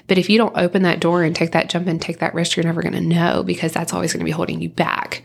But 0.07 0.19
if 0.19 0.29
you 0.29 0.37
don't 0.37 0.57
open 0.57 0.83
that 0.83 1.01
door 1.01 1.23
and 1.23 1.35
take 1.35 1.53
that 1.53 1.71
jump 1.71 1.87
and 1.87 2.01
take 2.01 2.19
that 2.19 2.35
risk, 2.35 2.57
you're 2.57 2.65
never 2.65 2.83
going 2.83 2.93
to 2.93 3.01
know 3.01 3.43
because 3.43 3.73
that's 3.73 3.95
always 3.95 4.13
going 4.13 4.21
to 4.21 4.25
be 4.25 4.33
holding 4.33 4.61
you 4.61 4.69
back. 4.69 5.23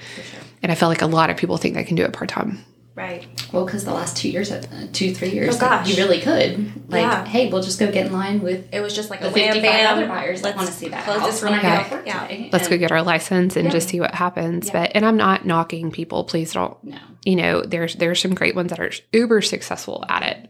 And 0.62 0.72
I 0.72 0.76
feel 0.76 0.88
like 0.88 1.02
a 1.02 1.08
lot 1.08 1.30
of 1.30 1.36
people 1.36 1.58
think 1.58 1.74
they 1.76 1.84
can 1.84 1.96
do 1.96 2.04
it 2.04 2.14
part-time. 2.14 2.64
Right. 2.96 3.28
Well, 3.52 3.66
because 3.66 3.86
the 3.86 3.94
last 3.94 4.18
two 4.18 4.30
years, 4.30 4.52
uh, 4.52 4.62
two 4.94 5.14
three 5.14 5.30
years, 5.30 5.56
Oh, 5.56 5.60
gosh. 5.60 5.88
you 5.90 5.96
really 5.96 6.20
could. 6.20 6.58
Like, 6.92 7.02
Yeah. 7.02 7.26
hey, 7.26 7.50
we'll 7.50 7.62
just 7.62 7.80
go 7.80 7.92
get 7.92 8.08
in 8.08 8.14
line 8.14 8.42
with 8.42 8.68
It 8.74 8.82
was 8.82 8.94
just 8.96 9.10
like 9.10 9.22
the 9.22 9.28
a 9.28 9.32
wham 9.32 9.54
55 9.54 9.62
bam. 9.62 9.98
other 9.98 10.08
buyers 10.08 10.42
that 10.42 10.48
let's 10.50 10.58
want 10.58 10.68
to 10.70 10.74
see 10.74 10.88
that 10.90 11.04
close 11.06 11.20
house 11.20 11.30
this 11.32 11.44
when 11.44 11.54
I 11.54 11.62
get 11.62 11.80
off 11.80 11.92
work 11.92 12.06
Yeah. 12.08 12.48
Let's 12.52 12.68
go 12.68 12.78
get 12.78 12.92
our 12.92 13.02
license 13.02 13.56
and 13.56 13.66
Yeah. 13.66 13.72
just 13.72 13.90
see 13.90 14.00
what 14.00 14.14
happens. 14.16 14.68
Yeah. 14.68 14.74
But 14.82 14.92
and 14.96 15.06
I'm 15.06 15.18
not 15.18 15.46
knocking 15.46 15.92
people. 15.92 16.24
Please 16.26 16.54
don't. 16.54 16.82
No. 16.84 16.98
You 17.26 17.36
know, 17.38 17.62
there's 17.62 17.96
there's 17.96 18.22
some 18.22 18.34
great 18.34 18.56
ones 18.56 18.70
that 18.70 18.80
are 18.80 18.92
uber 19.14 19.42
successful 19.42 20.04
at 20.10 20.24
it. 20.24 20.50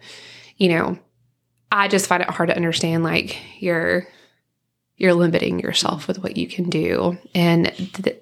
You 0.57 0.69
know, 0.69 0.99
I 1.71 1.87
just 1.87 2.07
find 2.07 2.21
it 2.23 2.29
hard 2.29 2.49
to 2.49 2.55
understand. 2.55 3.03
Like 3.03 3.37
you're 3.59 4.07
you're 4.95 5.13
limiting 5.13 5.59
yourself 5.59 6.07
with 6.07 6.23
what 6.23 6.37
you 6.37 6.47
can 6.47 6.69
do, 6.69 7.17
and 7.35 7.71
th- 8.01 8.17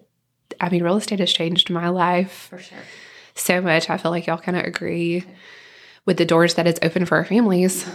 I 0.59 0.69
mean, 0.69 0.83
real 0.83 0.97
estate 0.97 1.19
has 1.19 1.31
changed 1.31 1.69
my 1.69 1.87
life 1.89 2.47
For 2.49 2.57
sure. 2.59 2.77
So 3.35 3.61
much. 3.61 3.89
I 3.89 3.97
feel 3.97 4.11
like 4.11 4.27
y'all 4.27 4.37
kind 4.37 4.57
of 4.57 4.63
agree 4.65 5.23
with 6.05 6.17
the 6.17 6.25
doors 6.25 6.55
that 6.55 6.67
it's 6.67 6.79
open 6.81 7.05
for 7.05 7.17
our 7.17 7.25
families. 7.25 7.87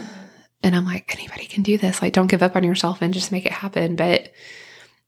And 0.62 0.76
I'm 0.76 0.84
like, 0.84 1.14
anybody 1.16 1.46
can 1.46 1.62
do 1.62 1.78
this. 1.78 2.02
Like, 2.02 2.12
don't 2.12 2.26
give 2.26 2.42
up 2.42 2.56
on 2.56 2.64
yourself 2.64 3.00
and 3.02 3.14
just 3.14 3.32
make 3.32 3.46
it 3.46 3.52
happen. 3.52 3.96
But, 3.96 4.30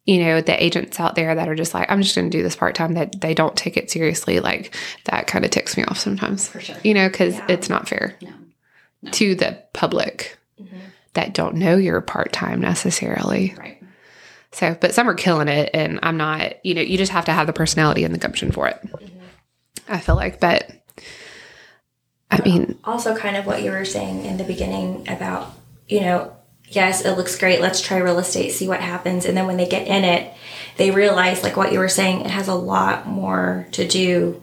you 0.07 0.19
know, 0.25 0.41
the 0.41 0.63
agents 0.63 0.99
out 0.99 1.15
there 1.15 1.35
that 1.35 1.49
are 1.49 1.55
just 1.55 1.75
like, 1.75 1.91
I'm 1.91 2.01
just 2.03 2.15
going 2.17 2.31
to 2.31 2.37
do 2.37 2.43
this 2.43 2.57
part 2.57 2.75
time, 2.75 2.95
that 2.95 3.21
they 3.21 3.35
don't 3.35 3.57
take 3.57 3.77
it 3.77 3.91
seriously, 3.91 4.41
like, 4.41 4.75
that 5.05 5.27
kind 5.27 5.45
of 5.45 5.51
ticks 5.51 5.77
me 5.77 5.85
off 5.85 5.99
sometimes, 5.99 6.49
For 6.49 6.61
sure. 6.61 6.77
you 6.83 6.95
know, 6.95 7.09
because 7.09 7.37
Yeah. 7.37 7.47
it's 7.51 7.69
not 7.69 7.87
fair 7.89 8.17
No. 8.23 8.31
No. 9.03 9.11
to 9.11 9.35
the 9.35 9.59
public 9.75 10.39
Mhm. 10.61 10.69
that 11.15 11.35
don't 11.35 11.57
know 11.57 11.77
you're 11.77 12.01
part 12.01 12.33
time 12.33 12.61
necessarily. 12.61 13.55
Right. 13.59 13.83
So, 14.53 14.77
but 14.81 14.95
some 14.95 15.09
are 15.09 15.15
killing 15.15 15.49
it. 15.49 15.71
And 15.75 15.99
I'm 16.03 16.17
not, 16.17 16.65
you 16.65 16.75
know, 16.75 16.83
you 16.83 16.97
just 16.97 17.13
have 17.13 17.25
to 17.27 17.33
have 17.33 17.47
the 17.47 17.53
personality 17.53 18.05
and 18.05 18.15
the 18.15 18.19
gumption 18.19 18.53
for 18.53 18.69
it. 18.69 18.79
I 19.93 20.01
feel 20.01 20.17
like, 20.17 20.41
but 20.41 20.71
I 22.31 22.41
mean, 22.43 22.79
Also, 22.85 23.15
kind 23.15 23.37
of 23.37 23.45
what 23.45 23.63
you 23.63 23.71
were 23.71 23.85
saying 23.85 24.25
in 24.25 24.39
the 24.39 24.45
beginning 24.45 25.07
about, 25.09 25.53
you 25.87 26.01
know, 26.01 26.35
yes, 26.67 27.05
it 27.05 27.17
looks 27.17 27.39
great. 27.39 27.61
Let's 27.61 27.83
try 27.83 27.99
real 27.99 28.19
estate, 28.19 28.53
see 28.53 28.67
what 28.67 28.81
happens. 28.81 29.27
And 29.27 29.37
then 29.37 29.47
when 29.47 29.59
they 29.59 29.67
get 29.69 29.87
in 29.87 30.05
it, 30.05 30.33
they 30.79 30.91
realize, 30.91 31.43
like 31.43 31.59
what 31.59 31.73
you 31.73 31.79
were 31.79 31.91
saying, 31.91 32.23
it 32.23 32.31
has 32.31 32.49
a 32.49 32.55
lot 32.55 33.07
more 33.07 33.67
to 33.73 33.87
do 33.87 34.43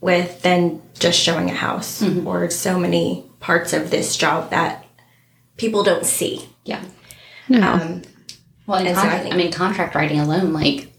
with 0.00 0.42
than 0.42 0.82
just 0.98 1.20
showing 1.20 1.48
a 1.48 1.54
house 1.54 2.02
or 2.26 2.50
so 2.50 2.78
many 2.78 3.24
parts 3.38 3.72
of 3.72 3.90
this 3.90 4.16
job 4.16 4.50
that 4.50 4.84
people 5.56 5.84
don't 5.84 6.06
see. 6.06 6.48
Yeah. 6.64 6.82
no. 7.48 7.72
Um, 7.72 8.02
Well, 8.66 8.80
in 8.80 8.88
And 8.88 8.96
so 8.96 9.02
I 9.02 9.08
contract, 9.10 9.34
I, 9.34 9.36
mean, 9.36 9.52
contract 9.52 9.94
writing 9.94 10.18
alone, 10.18 10.52
like 10.52 10.92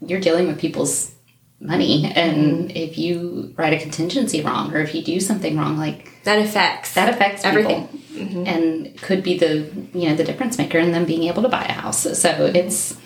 you're 0.00 0.20
dealing 0.20 0.46
with 0.46 0.60
people's 0.60 1.12
money, 1.60 2.06
and 2.06 2.68
mm-hmm. 2.68 2.76
if 2.76 2.98
you 2.98 3.54
write 3.56 3.74
a 3.74 3.78
contingency 3.78 4.42
wrong, 4.42 4.74
or 4.74 4.80
if 4.80 4.94
you 4.94 5.02
do 5.02 5.20
something 5.20 5.56
wrong, 5.56 5.76
like 5.76 6.10
that 6.24 6.38
affects 6.38 6.94
that 6.94 7.12
affects 7.12 7.44
everything. 7.44 7.86
people, 7.88 8.46
and 8.46 9.00
could 9.02 9.22
be 9.22 9.38
the 9.38 9.70
you 9.92 10.08
know 10.08 10.14
the 10.14 10.24
difference 10.24 10.58
maker 10.58 10.78
in 10.78 10.92
them 10.92 11.04
being 11.04 11.24
able 11.24 11.42
to 11.42 11.48
buy 11.48 11.64
a 11.64 11.72
house. 11.72 12.18
So 12.18 12.46
it's 12.46 12.96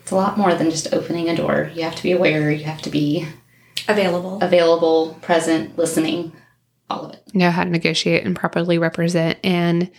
it's 0.00 0.10
a 0.10 0.16
lot 0.16 0.38
more 0.38 0.54
than 0.54 0.70
just 0.70 0.92
opening 0.92 1.28
a 1.28 1.36
door. 1.36 1.70
You 1.74 1.82
have 1.82 1.94
to 1.96 2.02
be 2.02 2.12
aware. 2.12 2.50
You 2.50 2.64
have 2.64 2.82
to 2.82 2.90
be 2.90 3.26
Available. 3.86 4.38
available, 4.42 5.18
present, 5.20 5.76
listening, 5.78 6.32
all 6.90 7.06
of 7.06 7.14
it. 7.14 7.34
know 7.34 7.50
how 7.50 7.64
to 7.64 7.70
negotiate 7.70 8.24
and 8.24 8.34
properly 8.34 8.78
represent. 8.78 9.38
And 9.44 9.90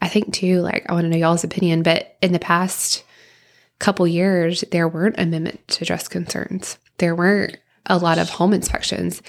I 0.00 0.08
think 0.08 0.32
too, 0.34 0.60
like 0.60 0.84
I 0.88 0.92
want 0.92 1.04
to 1.04 1.08
know 1.08 1.16
y'all's 1.16 1.44
opinion, 1.44 1.82
but 1.82 2.16
in 2.20 2.32
the 2.32 2.38
past 2.38 3.04
couple 3.78 4.06
years, 4.06 4.64
there 4.72 4.88
weren't 4.88 5.18
amendments 5.18 5.76
to 5.76 5.84
address 5.84 6.08
concerns. 6.08 6.78
There 6.98 7.14
weren't 7.14 7.56
a 7.86 7.98
lot 7.98 8.18
of 8.18 8.30
home 8.30 8.52
inspections. 8.52 9.22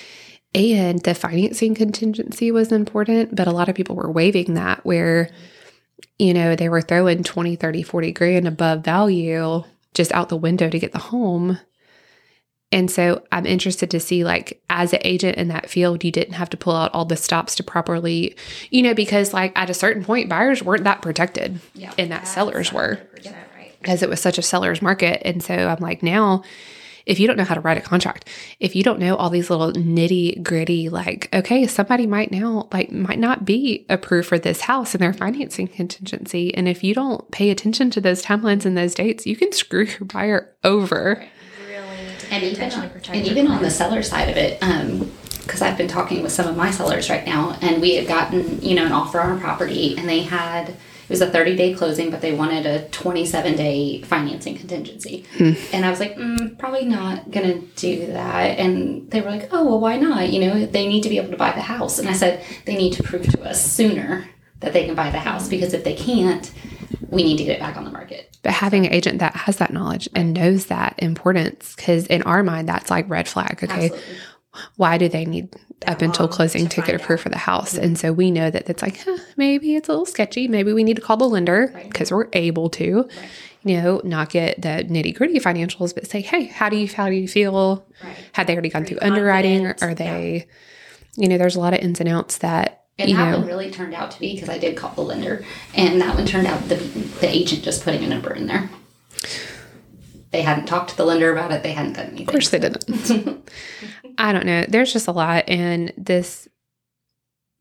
And 0.56 1.02
the 1.04 1.14
financing 1.14 1.76
contingency 1.76 2.52
was 2.52 2.72
important, 2.72 3.36
but 3.36 3.48
a 3.48 3.52
lot 3.52 3.70
of 3.70 3.76
people 3.76 3.96
were 3.96 4.12
waiving 4.12 4.54
that 4.56 4.84
where, 4.86 5.30
you 6.18 6.34
know, 6.34 6.56
they 6.56 6.70
were 6.70 6.82
throwing 6.82 7.24
20, 7.24 7.56
30, 7.56 7.84
40 7.84 8.12
grand 8.14 8.48
above 8.48 8.84
value 8.84 9.64
just 9.94 10.12
out 10.14 10.30
the 10.30 10.38
window 10.38 10.70
to 10.70 10.80
get 10.80 10.94
the 10.94 10.98
home. 11.00 11.60
And 12.72 12.92
so 12.92 13.24
I'm 13.32 13.46
interested 13.46 13.90
to 13.92 14.00
see, 14.00 14.24
like, 14.26 14.62
as 14.70 14.92
an 14.94 15.00
agent 15.04 15.38
in 15.38 15.48
that 15.50 15.70
field, 15.70 16.04
you 16.04 16.12
didn't 16.12 16.34
have 16.34 16.50
to 16.50 16.58
pull 16.58 16.76
out 16.76 16.94
all 16.94 17.06
the 17.06 17.16
stops 17.16 17.56
to 17.56 17.64
properly, 17.64 18.36
you 18.72 18.82
know, 18.82 18.94
because, 18.94 19.34
like, 19.34 19.54
at 19.56 19.70
a 19.70 19.74
certain 19.74 20.04
point, 20.04 20.28
buyers 20.28 20.62
weren't 20.62 20.84
that 20.84 21.02
protected, 21.02 21.62
Yeah. 21.76 21.94
and 21.98 22.12
that 22.12 22.28
sellers 22.28 22.74
were 22.74 23.00
right. 23.26 23.74
because 23.80 24.02
it 24.04 24.10
was 24.10 24.20
such 24.20 24.38
a 24.38 24.42
seller's 24.42 24.82
market. 24.82 25.22
And 25.24 25.42
so 25.42 25.54
I'm 25.54 25.80
like, 25.80 26.04
now, 26.04 26.44
if 27.08 27.20
you 27.20 27.26
don't 27.26 27.38
know 27.38 27.46
how 27.46 27.56
to 27.56 27.62
write 27.62 27.78
a 27.78 27.82
contract, 27.82 28.28
if 28.60 28.76
you 28.76 28.84
don't 28.84 29.00
know 29.00 29.16
all 29.16 29.30
these 29.30 29.50
little 29.50 29.72
nitty 29.72 30.44
gritty, 30.44 30.90
like, 30.90 31.30
okay, 31.34 31.66
somebody 31.66 32.06
might 32.06 32.32
now, 32.32 32.68
like, 32.72 32.92
might 32.92 33.18
not 33.18 33.46
be 33.46 33.86
approved 33.90 34.28
for 34.28 34.38
this 34.38 34.62
house 34.62 34.94
in 34.94 35.00
their 35.00 35.14
financing 35.14 35.68
contingency. 35.68 36.54
And 36.54 36.68
if 36.68 36.84
you 36.84 36.94
don't 36.94 37.30
pay 37.32 37.50
attention 37.50 37.90
to 37.92 38.02
those 38.02 38.24
timelines 38.24 38.66
and 38.66 38.78
those 38.78 38.94
dates, 38.94 39.26
you 39.26 39.38
can 39.38 39.54
screw 39.54 39.86
your 39.86 40.06
buyer 40.06 40.54
over. 40.66 41.26
Really 41.66 41.88
and 42.30 42.42
pay 42.42 42.52
even 42.52 42.72
on, 42.74 42.90
protect 42.90 43.18
and 43.18 43.26
even 43.26 43.48
on 43.48 43.64
the 43.64 43.72
seller 43.72 44.04
side 44.04 44.30
of 44.30 44.36
it 44.36 44.62
um, 44.62 45.10
because 45.44 45.62
i've 45.62 45.78
been 45.78 45.88
talking 45.88 46.22
with 46.22 46.32
some 46.32 46.46
of 46.46 46.58
my 46.58 46.70
sellers 46.72 47.10
right 47.10 47.26
now 47.26 47.58
and 47.62 47.82
we 47.82 47.96
had 47.96 48.06
gotten 48.06 48.62
you 48.62 48.76
know 48.76 48.86
an 48.86 48.92
offer 48.92 49.20
on 49.22 49.38
a 49.38 49.40
property 49.40 49.98
and 49.98 50.10
they 50.10 50.22
had 50.22 50.76
it 51.08 51.10
was 51.10 51.22
a 51.22 51.30
30 51.30 51.56
day 51.56 51.74
closing 51.74 52.12
but 52.12 52.22
they 52.22 52.34
wanted 52.34 52.66
a 52.66 52.88
27 52.90 53.56
day 53.56 54.02
financing 54.02 54.58
contingency 54.58 55.26
and 55.74 55.86
i 55.86 55.90
was 55.90 56.00
like 56.00 56.16
mm, 56.16 56.58
probably 56.60 56.86
not 56.86 57.32
gonna 57.32 57.60
do 57.76 58.08
that 58.08 58.60
and 58.60 59.10
they 59.12 59.22
were 59.22 59.30
like 59.30 59.50
oh 59.52 59.66
well 59.66 59.80
why 59.80 59.96
not 59.96 60.30
you 60.30 60.40
know 60.40 60.66
they 60.66 60.88
need 60.88 61.02
to 61.02 61.10
be 61.10 61.18
able 61.18 61.32
to 61.32 61.38
buy 61.38 61.52
the 61.52 61.62
house 61.62 61.98
and 62.00 62.10
i 62.10 62.14
said 62.14 62.44
they 62.66 62.76
need 62.76 62.94
to 62.94 63.04
prove 63.04 63.28
to 63.28 63.42
us 63.44 63.64
sooner 63.66 64.28
that 64.60 64.74
they 64.74 64.86
can 64.86 64.96
buy 64.96 65.10
the 65.10 65.20
house 65.20 65.48
because 65.48 65.74
if 65.74 65.84
they 65.84 65.96
can't 65.96 66.52
we 67.10 67.24
need 67.24 67.38
to 67.38 67.44
get 67.44 67.56
it 67.56 67.60
back 67.60 67.78
on 67.78 67.86
the 67.86 67.92
market 67.92 68.38
But 68.44 68.54
having 68.54 68.86
an 68.86 68.94
agent 68.94 69.20
that 69.20 69.36
has 69.36 69.58
that 69.58 69.72
knowledge 69.72 70.10
and 70.16 70.34
knows 70.34 70.66
that 70.68 70.96
importance, 70.98 71.76
because 71.76 72.08
in 72.08 72.22
our 72.24 72.44
mind, 72.44 72.68
that's 72.68 72.90
like 72.90 73.10
red 73.10 73.28
flag. 73.28 73.64
Okay. 73.64 73.86
Absolutely. 73.86 74.18
Why 74.76 74.98
do 74.98 75.08
they 75.08 75.26
need 75.26 75.54
up 75.86 76.02
until 76.02 76.28
closing 76.28 76.64
to 76.64 76.70
to, 76.70 76.76
get 76.78 76.88
find 76.88 77.02
approved 77.02 77.24
for 77.24 77.30
the 77.30 77.38
house? 77.38 77.76
And 77.76 77.98
so 77.98 78.12
we 78.14 78.32
know 78.32 78.50
that 78.50 78.70
it's 78.70 78.82
like, 78.82 79.00
huh, 79.04 79.18
maybe 79.36 79.76
it's 79.76 79.88
a 79.90 79.92
little 79.92 80.06
sketchy. 80.06 80.48
Maybe 80.48 80.74
we 80.74 80.84
need 80.84 80.96
to 80.96 81.02
call 81.02 81.18
the 81.18 81.28
lender 81.30 81.72
Right. 81.74 81.90
because 81.90 82.12
we're 82.12 82.28
able 82.34 82.70
to, 82.72 83.08
you 83.64 83.78
know, 83.82 84.02
not 84.04 84.30
get 84.30 84.62
the 84.62 84.86
nitty 84.90 85.16
gritty 85.16 85.40
financials, 85.40 85.94
but 85.94 86.08
say, 86.08 86.22
hey, 86.22 86.46
how 86.46 86.70
do 86.70 86.78
you, 86.78 86.88
how 86.88 87.08
do 87.08 87.16
you 87.16 87.28
feel? 87.28 87.86
Right. 88.04 88.16
Had 88.34 88.48
they 88.48 88.54
already 88.54 88.70
gone 88.70 88.86
through 88.86 89.00
underwriting? 89.02 89.66
Or 89.68 89.76
are 89.82 89.94
they, 89.94 90.48
you 91.16 91.28
know, 91.28 91.38
there's 91.38 91.56
a 91.56 91.60
lot 91.60 91.74
of 91.74 91.80
ins 91.82 92.00
and 92.00 92.10
outs 92.10 92.38
that, 92.40 92.86
And 93.00 93.12
that 93.12 93.32
know, 93.32 93.38
one 93.40 93.48
really 93.48 93.70
turned 93.72 93.94
out 93.94 94.12
to 94.12 94.20
be 94.20 94.34
because 94.34 94.50
I 94.50 94.58
did 94.58 94.76
call 94.78 94.92
the 94.96 95.02
lender, 95.02 95.44
and 95.76 96.02
that 96.02 96.16
one 96.16 96.26
turned 96.26 96.48
out 96.48 96.68
the 96.70 96.76
the 96.76 97.28
agent 97.30 97.64
just 97.64 97.84
putting 97.84 98.04
a 98.04 98.08
number 98.08 98.34
in 98.34 98.48
there. 98.48 98.70
They 100.32 100.42
hadn't 100.42 100.66
talked 100.66 100.90
to 100.92 100.98
the 100.98 101.06
lender 101.06 101.32
about 101.32 101.52
it. 101.52 101.64
They 101.64 101.72
hadn't 101.72 101.94
done 101.94 102.08
anything. 102.08 102.28
Of 102.28 102.32
course 102.32 102.50
they 102.50 102.60
didn't. 102.60 103.50
I 104.18 104.34
don't 104.34 104.46
know. 104.46 104.66
There's 104.68 104.92
just 104.94 105.08
a 105.08 105.12
lot. 105.12 105.48
And 105.48 105.94
this, 105.98 106.48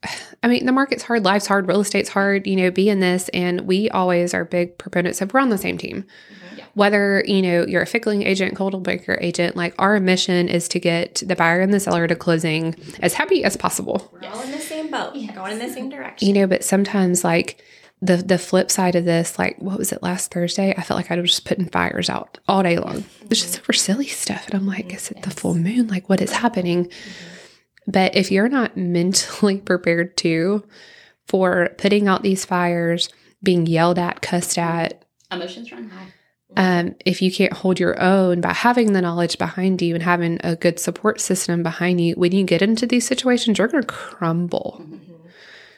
I 0.42 0.48
mean, 0.48 0.66
the 0.66 0.72
market's 0.72 1.02
hard, 1.02 1.24
life's 1.24 1.46
hard, 1.46 1.68
real 1.68 1.80
estate's 1.80 2.08
hard, 2.10 2.46
you 2.46 2.56
know, 2.56 2.70
be 2.70 2.88
in 2.88 3.00
this. 3.00 3.28
And 3.30 3.62
we 3.62 3.88
always 3.90 4.34
are 4.34 4.44
big 4.44 4.78
proponents 4.78 5.20
of 5.20 5.32
we're 5.32 5.40
on 5.40 5.48
the 5.50 5.58
same 5.58 5.78
team. 5.78 6.02
Mm-hmm. 6.04 6.58
Yeah. 6.58 6.64
Whether, 6.74 7.24
you 7.26 7.42
know, 7.42 7.66
you're 7.66 7.82
a 7.82 7.86
Fickling 7.86 8.22
agent, 8.22 8.54
Coldwell 8.56 8.80
Banker 8.80 9.18
agent, 9.20 9.56
like 9.56 9.74
our 9.78 9.98
mission 10.00 10.48
is 10.48 10.68
to 10.68 10.78
get 10.80 11.22
the 11.26 11.34
buyer 11.36 11.60
and 11.60 11.72
the 11.72 11.80
seller 11.80 12.06
to 12.06 12.14
closing 12.14 12.74
as 13.00 13.14
happy 13.14 13.44
as 13.44 13.56
possible. 13.56 14.10
We're 14.12 14.28
all 14.28 14.40
in 14.40 14.52
the 14.52 14.58
same 14.60 14.90
boat, 14.90 15.14
Yes. 15.14 15.34
going 15.34 15.52
in 15.52 15.58
the 15.58 15.72
same 15.72 15.88
direction. 15.88 16.28
You 16.28 16.34
know, 16.34 16.46
but 16.46 16.64
sometimes 16.64 17.24
like 17.24 17.62
the 18.06 18.16
the 18.16 18.38
flip 18.38 18.70
side 18.70 18.94
of 18.94 19.04
this, 19.04 19.38
like 19.38 19.56
what 19.58 19.78
was 19.78 19.92
it 19.92 20.02
last 20.02 20.30
Thursday? 20.30 20.74
I 20.76 20.82
felt 20.82 20.96
like 20.98 21.10
I 21.10 21.20
was 21.20 21.30
just 21.30 21.44
putting 21.44 21.68
fires 21.68 22.08
out 22.08 22.38
all 22.48 22.62
day 22.62 22.78
long. 22.78 23.04
It's 23.30 23.42
just 23.42 23.58
over 23.58 23.72
silly 23.72 24.06
stuff. 24.06 24.46
And 24.46 24.54
I'm 24.54 24.66
like, 24.66 24.94
is 24.94 25.10
it 25.10 25.22
the 25.22 25.30
full 25.30 25.54
moon? 25.54 25.88
Like 25.88 26.08
what 26.08 26.20
is 26.20 26.32
happening? 26.32 26.90
But 27.86 28.16
if 28.16 28.30
you're 28.30 28.48
not 28.48 28.76
mentally 28.98 29.58
prepared 29.58 30.16
to 30.18 30.64
for 31.26 31.70
putting 31.78 32.06
out 32.08 32.22
these 32.22 32.44
fires, 32.44 33.08
being 33.42 33.66
yelled 33.66 33.98
at, 33.98 34.22
cussed 34.22 34.58
at, 34.58 35.04
Emotions 35.32 35.72
run 35.72 35.90
high. 35.90 36.06
um, 36.56 36.94
if 37.04 37.20
you 37.20 37.32
can't 37.32 37.52
hold 37.52 37.80
your 37.80 38.00
own 38.00 38.40
by 38.40 38.52
having 38.52 38.92
the 38.92 39.02
knowledge 39.02 39.38
behind 39.38 39.82
you 39.82 39.94
and 39.94 40.04
having 40.04 40.38
a 40.44 40.54
good 40.54 40.78
support 40.78 41.20
system 41.20 41.64
behind 41.64 42.00
you, 42.00 42.14
when 42.14 42.30
you 42.30 42.44
get 42.44 42.62
into 42.62 42.86
these 42.86 43.04
situations, 43.04 43.58
you're 43.58 43.66
going 43.66 43.82
to 43.82 43.88
crumble, 43.88 44.86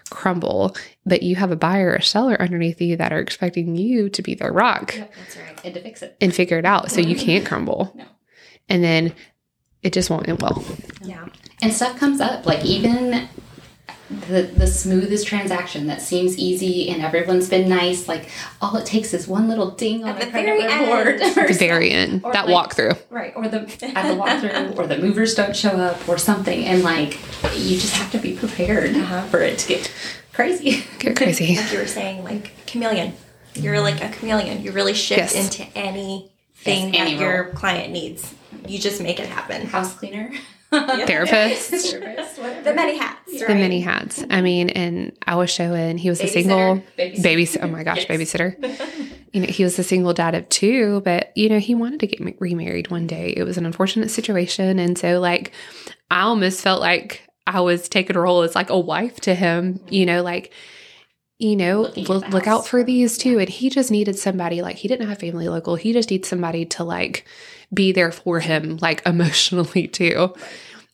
crumble. 0.09 0.75
But 1.07 1.23
you 1.23 1.37
have 1.37 1.51
a 1.51 1.57
buyer 1.57 1.93
or 1.93 2.01
seller 2.01 2.41
underneath 2.41 2.81
you 2.81 2.97
that 2.97 3.13
are 3.13 3.21
expecting 3.21 3.77
you 3.77 4.09
to 4.11 4.23
be 4.23 4.35
their 4.35 4.53
rock 4.53 4.95
That's 4.97 5.37
right. 5.37 5.61
And 5.65 5.75
to 5.75 5.81
fix 5.81 6.03
it. 6.03 6.17
and 6.21 6.35
figure 6.35 6.59
it 6.59 6.65
out 6.65 6.91
so 6.91 7.01
you 7.01 7.17
can't 7.17 7.47
crumble. 7.51 7.93
No. 7.95 8.05
And 8.69 8.83
then 8.85 9.15
it 9.83 9.93
just 9.93 10.11
won't 10.11 10.29
end 10.29 10.43
well. 10.43 10.63
Yeah. 11.03 11.27
And 11.63 11.73
stuff 11.73 11.99
comes 11.99 12.21
up. 12.21 12.47
Like 12.47 12.65
even 12.65 13.29
the, 14.11 14.43
the 14.43 14.67
smoothest 14.67 15.27
transaction 15.27 15.87
that 15.89 16.01
seems 16.01 16.39
easy 16.39 16.89
and 16.89 17.03
everyone's 17.03 17.49
been 17.49 17.69
nice. 17.69 18.09
Like 18.09 18.31
all 18.63 18.77
it 18.77 18.87
takes 18.87 19.13
is 19.13 19.29
one 19.29 19.49
little 19.49 19.71
ding 19.73 20.03
on 20.05 20.11
At 20.11 20.21
the 20.21 20.25
the 20.27 20.31
credit 20.33 20.61
very 20.61 20.81
report. 20.81 21.21
end. 21.21 21.37
or 21.39 21.47
the 21.49 21.55
very 21.55 21.91
end, 21.91 22.23
that 22.33 22.49
like- 22.49 22.71
walkthrough. 22.71 22.99
Right, 23.11 23.33
or 23.37 23.49
the 23.49 23.61
at 23.97 24.09
the 24.09 24.15
walkthrough, 24.15 24.79
or 24.79 24.87
the 24.87 24.99
movers 24.99 25.35
don't 25.35 25.55
show 25.55 25.71
up, 25.71 26.09
or 26.09 26.17
something, 26.19 26.65
and 26.65 26.83
like 26.83 27.19
you 27.55 27.77
just 27.79 27.95
have 27.95 28.11
to 28.13 28.19
be 28.19 28.35
prepared 28.35 28.97
Uh-huh. 28.97 29.23
for 29.27 29.41
it 29.41 29.59
to 29.59 29.69
get 29.69 29.93
crazy. 30.33 30.85
Get 30.99 31.15
crazy. 31.17 31.57
like 31.61 31.73
you 31.73 31.79
were 31.79 31.87
saying, 31.87 32.25
like 32.25 32.53
chameleon. 32.67 33.13
You're 33.55 33.81
like 33.81 34.03
a 34.03 34.09
chameleon. 34.11 34.63
You 34.63 34.73
really 34.73 34.95
shift 34.95 35.35
Yes. 35.35 35.35
into 35.35 35.71
anything 35.77 36.29
Yes, 36.65 36.95
any 36.95 37.15
that 37.15 37.21
your 37.21 37.45
client 37.55 37.93
needs. 37.93 38.35
You 38.67 38.79
just 38.79 39.01
make 39.03 39.21
it 39.21 39.27
happen. 39.29 39.67
House 39.67 39.93
cleaner, 39.95 40.33
Therapist. 40.71 41.71
therapist. 41.91 42.37
The 42.65 42.75
many 42.75 42.97
hats. 42.99 43.33
the 43.41 43.47
right? 43.47 43.57
many 43.57 43.81
hats. 43.81 44.23
I 44.31 44.43
mean, 44.43 44.69
and 44.71 45.13
I 45.27 45.37
was 45.37 45.51
showing 45.51 45.97
he 45.99 46.09
was 46.11 46.21
a 46.21 46.29
single 46.29 46.83
Babysitter. 46.99 47.23
baby. 47.23 47.49
Oh 47.63 47.67
my 47.69 47.83
gosh, 47.83 47.99
Yes. 47.99 48.07
babysitter. 48.07 49.13
you 49.33 49.41
know, 49.41 49.47
he 49.47 49.65
was 49.65 49.79
a 49.79 49.83
single 49.83 50.13
dad 50.13 50.35
of 50.35 50.49
two, 50.51 51.01
but 51.01 51.33
you 51.35 51.49
know, 51.49 51.59
he 51.59 51.75
wanted 51.75 52.01
to 52.01 52.07
get 52.07 52.41
remarried 52.41 52.91
one 52.91 53.07
day. 53.07 53.33
It 53.37 53.45
was 53.45 53.57
an 53.59 53.67
unfortunate 53.67 54.11
situation, 54.11 54.79
and 54.79 54.97
so 54.99 55.19
like, 55.21 55.53
I 56.11 56.23
almost 56.23 56.61
felt 56.61 56.81
like 56.81 57.23
I 57.47 57.61
was 57.61 57.89
taking 57.89 58.17
a 58.17 58.21
role 58.21 58.43
as 58.43 58.55
like 58.55 58.71
a 58.71 58.79
wife 58.79 59.21
to 59.23 59.35
him. 59.35 59.81
You 59.89 60.07
know, 60.07 60.23
like. 60.23 60.53
You 61.41 61.55
know, 61.55 61.83
look, 61.95 62.29
look 62.31 62.49
out 62.49 62.65
for 62.67 62.81
for- 62.81 62.83
these 62.83 63.17
too. 63.17 63.39
And 63.39 63.49
he 63.49 63.71
just 63.71 63.93
needed 63.93 64.19
somebody, 64.19 64.61
like, 64.61 64.75
he 64.75 64.89
didn't 64.89 65.07
have 65.09 65.21
family 65.21 65.49
local. 65.49 65.77
He 65.77 65.93
just 65.93 66.11
needs 66.11 66.27
somebody 66.27 66.65
to, 66.65 66.83
like, 66.83 67.25
be 67.73 67.93
there 67.93 68.13
for 68.13 68.41
him, 68.41 68.79
like, 68.81 69.03
emotionally 69.07 69.89
too 69.89 70.35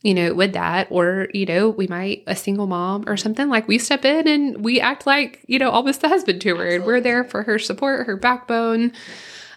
you 0.05 0.13
know, 0.13 0.35
with 0.35 0.53
that, 0.53 0.87
or, 0.91 1.29
you 1.33 1.47
know, 1.47 1.71
we 1.71 1.87
might 1.87 2.23
a 2.27 2.37
single 2.37 2.67
mom 2.67 3.05
or 3.09 3.17
something 3.17 3.49
like 3.49 3.67
we 3.67 3.79
step 3.79 4.05
in 4.05 4.29
and 4.29 4.63
we 4.63 4.79
act 4.79 5.07
like, 5.07 5.43
you 5.47 5.59
know, 5.59 5.71
almost 5.71 6.03
the 6.03 6.09
husband 6.11 6.43
to 6.43 6.55
her 6.57 6.69
and 6.69 6.85
we're 6.85 7.01
there 7.01 7.25
for 7.25 7.43
her 7.43 7.59
support, 7.59 8.07
her 8.07 8.15
backbone. 8.15 8.93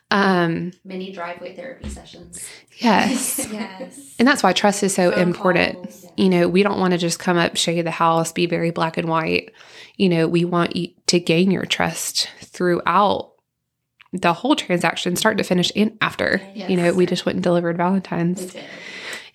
Um, 0.10 0.72
Mini 0.86 1.12
driveway 1.12 1.54
therapy 1.54 1.90
sessions. 1.90 2.50
yes. 2.78 3.46
Yes. 3.52 4.16
And 4.20 4.26
that's 4.26 4.42
why 4.42 4.54
trust 4.54 4.84
is 4.84 4.96
so 4.96 5.12
Phone 5.12 5.20
important. 5.20 5.76
calls. 5.76 6.06
You 6.16 6.30
know, 6.30 6.48
we 6.48 6.64
don't 6.64 6.80
want 6.80 6.94
to 6.94 6.98
just 6.98 7.20
come 7.20 7.38
up, 7.38 7.58
show 7.58 7.72
you 7.72 7.84
the 7.84 7.92
house, 7.92 8.32
be 8.32 8.46
very 8.46 8.72
black 8.72 8.96
and 8.96 9.10
white. 9.10 9.52
You 9.98 10.08
know, 10.08 10.30
we 10.30 10.46
want 10.46 10.78
you 10.78 10.94
to 11.08 11.20
gain 11.20 11.52
your 11.52 11.66
trust 11.66 12.30
throughout 12.40 13.34
the 14.14 14.34
whole 14.34 14.56
transaction, 14.56 15.16
start 15.16 15.38
to 15.38 15.44
finish 15.44 15.72
and 15.76 15.98
after. 16.02 16.42
You 16.56 16.78
know, 16.78 16.94
we 16.94 17.06
just 17.06 17.26
went 17.26 17.36
and 17.38 17.44
delivered 17.44 17.78
Valentine's. 17.78 18.42
We 18.42 18.48
did. 18.62 18.64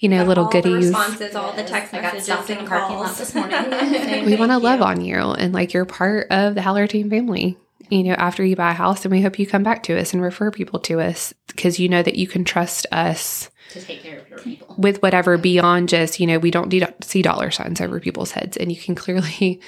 You 0.01 0.09
know, 0.09 0.19
Got 0.19 0.29
little 0.29 0.45
all 0.47 0.51
the 0.51 0.63
goodies. 0.63 0.87
responses, 0.89 1.37
all 1.37 1.53
the 1.53 1.63
Yes, 1.63 1.71
text 1.71 1.95
I 1.95 2.01
got 2.01 2.15
messages 2.15 2.51
in 2.51 2.59
and 2.59 2.67
the 2.67 2.71
parking 2.71 2.97
lot 2.97 3.05
calls. 3.07 3.19
this 3.19 3.35
morning. 3.37 3.71
we 4.27 4.35
want 4.37 4.51
to 4.51 4.59
love 4.59 4.83
on 4.83 5.01
you 5.01 5.15
and 5.17 5.53
like 5.53 5.73
you're 5.73 5.85
part 5.85 6.27
of 6.31 6.55
the 6.57 6.63
Haller 6.63 6.87
Team 6.89 7.09
family. 7.09 7.57
You 7.89 8.03
know, 8.05 8.15
after 8.15 8.43
you 8.45 8.57
buy 8.57 8.71
a 8.71 8.75
house, 8.75 9.05
and 9.05 9.13
we 9.13 9.21
hope 9.21 9.39
you 9.39 9.47
come 9.47 9.63
back 9.63 9.83
to 9.85 9.99
us 10.01 10.13
and 10.15 10.23
refer 10.23 10.51
people 10.51 10.81
to 10.81 11.01
us 11.01 11.35
because 11.49 11.79
you 11.79 11.89
know 11.91 12.03
that 12.03 12.15
you 12.17 12.27
can 12.27 12.43
trust 12.43 12.87
us 12.91 13.51
to 13.71 13.83
take 13.83 14.03
care 14.03 14.19
of 14.21 14.29
your 14.31 14.39
people. 14.39 14.75
with 14.79 15.03
whatever 15.03 15.37
beyond 15.37 15.91
just, 15.91 16.19
you 16.19 16.27
know, 16.27 16.39
we 16.39 16.51
don't 16.51 16.71
de- 16.71 16.95
see 17.03 17.21
dollar 17.23 17.51
signs 17.51 17.81
over 17.83 18.01
people's 18.01 18.31
heads. 18.33 18.57
And 18.57 18.73
you 18.73 18.81
can 18.81 18.95
clearly 18.95 19.61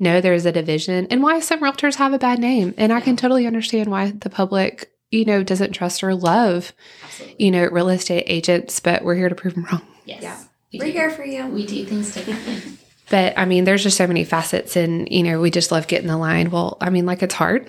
know 0.00 0.20
there's 0.20 0.46
a 0.46 0.52
division 0.52 1.06
and 1.10 1.22
why 1.22 1.40
some 1.40 1.60
realtors 1.60 1.96
have 1.96 2.12
a 2.12 2.18
bad 2.18 2.38
name. 2.38 2.74
And 2.76 2.92
I 2.92 3.00
can 3.00 3.16
totally 3.16 3.46
understand 3.46 3.90
why 3.90 4.10
the 4.10 4.30
public, 4.30 4.90
you 5.10 5.24
know, 5.24 5.42
doesn't 5.42 5.72
trust 5.72 6.02
or 6.02 6.14
love, 6.14 6.72
Absolutely. 7.04 7.44
you 7.44 7.50
know, 7.50 7.66
real 7.66 7.88
estate 7.90 8.24
agents, 8.26 8.80
but 8.80 9.04
we're 9.04 9.14
here 9.14 9.28
to 9.28 9.34
prove 9.34 9.54
them 9.54 9.64
wrong. 9.70 9.82
Yes. 10.04 10.22
Yeah. 10.22 10.42
We 10.72 10.78
We're 10.78 10.84
do. 10.86 10.92
here 10.92 11.10
for 11.10 11.24
you. 11.24 11.46
We 11.46 11.66
do 11.66 11.84
things 11.84 12.14
differently. 12.14 12.78
But 13.10 13.36
I 13.36 13.44
mean, 13.44 13.64
there's 13.64 13.82
just 13.82 13.96
so 13.96 14.06
many 14.06 14.22
facets, 14.22 14.76
and 14.76 15.10
you 15.10 15.24
know, 15.24 15.40
we 15.40 15.50
just 15.50 15.72
love 15.72 15.88
getting 15.88 16.06
the 16.06 16.16
line. 16.16 16.52
Well, 16.52 16.78
I 16.80 16.90
mean, 16.90 17.06
like 17.06 17.24
it's 17.24 17.34
hard. 17.34 17.68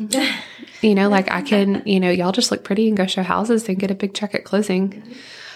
you 0.80 0.94
know, 0.94 1.10
like 1.10 1.30
I 1.30 1.42
can, 1.42 1.82
you 1.84 2.00
know, 2.00 2.10
y'all 2.10 2.32
just 2.32 2.50
look 2.50 2.64
pretty 2.64 2.88
and 2.88 2.96
go 2.96 3.04
show 3.04 3.22
houses 3.22 3.68
and 3.68 3.78
get 3.78 3.90
a 3.90 3.94
big 3.94 4.14
check 4.14 4.34
at 4.34 4.44
closing. 4.44 5.02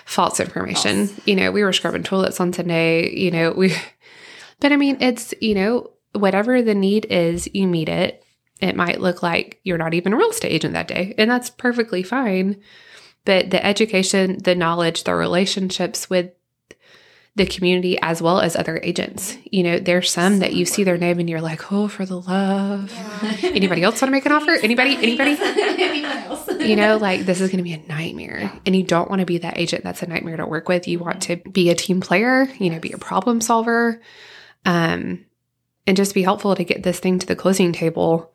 False 0.05 0.41
information. 0.41 1.09
You 1.25 1.37
know, 1.37 1.51
we 1.53 1.65
were 1.65 1.73
scrubbing 1.73 2.03
toilets 2.03 2.39
on 2.39 2.53
Sunday. 2.53 3.15
You 3.15 3.31
know, 3.31 3.53
we, 3.53 3.75
but 4.61 4.73
I 4.73 4.77
mean, 4.77 4.99
it's 5.01 5.33
you 5.41 5.55
know, 5.55 5.91
whatever 6.15 6.63
the 6.63 6.75
need 6.75 7.07
is, 7.07 7.49
you 7.53 7.67
meet 7.67 7.89
it. 7.89 8.25
It 8.61 8.77
might 8.77 9.01
look 9.01 9.23
like 9.23 9.61
you're 9.65 9.79
not 9.79 9.95
even 9.95 10.13
a 10.13 10.17
real 10.17 10.31
estate 10.31 10.53
agent 10.53 10.75
that 10.75 10.89
day, 10.89 11.15
and 11.19 11.31
that's 11.31 11.51
perfectly 11.51 12.03
fine. 12.03 12.63
But 13.25 13.51
the 13.51 13.65
education, 13.65 14.39
the 14.43 14.55
knowledge, 14.55 15.05
the 15.05 15.15
relationships 15.15 16.09
with 16.09 16.31
the 17.37 17.47
community 17.47 17.99
as 18.01 18.23
well 18.23 18.41
as 18.41 18.55
other 18.55 18.79
agents. 18.83 19.37
You 19.51 19.65
know, 19.65 19.79
there's 19.81 20.11
some 20.11 20.39
that 20.39 20.53
you 20.53 20.65
see 20.65 20.85
their 20.85 20.97
name 20.97 21.19
and 21.19 21.29
you're 21.29 21.41
like, 21.41 21.73
oh, 21.73 21.89
for 21.89 22.07
the 22.07 22.21
love. 22.21 22.93
Anybody 23.43 23.83
else 23.83 24.01
want 24.01 24.09
to 24.09 24.13
make 24.13 24.27
an 24.27 24.33
offer? 24.33 24.53
Anybody? 24.63 24.97
Anybody? 24.97 25.37
You 26.65 26.77
know, 26.77 26.97
like 26.97 27.27
this 27.27 27.43
is 27.43 27.51
going 27.51 27.59
to 27.59 27.63
be 27.63 27.75
a 27.75 27.89
nightmare. 27.89 28.51
And 28.65 28.75
you 28.75 28.85
don't 28.85 29.11
want 29.11 29.21
to 29.21 29.27
be 29.27 29.39
that 29.39 29.59
agent 29.59 29.85
that's 29.85 30.03
a 30.03 30.07
nightmare 30.07 30.39
to 30.39 30.47
work 30.47 30.67
with. 30.67 30.89
You 30.89 30.99
want 30.99 31.23
to 31.25 31.37
be 31.37 31.69
a 31.69 31.75
team 31.75 32.01
player, 32.01 32.49
you 32.59 32.71
know, 32.71 32.79
be 32.79 32.93
a 32.93 32.99
problem 32.99 33.43
solver, 33.43 34.01
um, 34.65 35.27
and 35.87 35.97
just 35.97 36.15
be 36.15 36.23
helpful 36.23 36.55
to 36.55 36.65
get 36.65 36.83
this 36.83 37.01
thing 37.01 37.19
to 37.19 37.27
the 37.27 37.37
closing 37.37 37.73
table. 37.73 38.33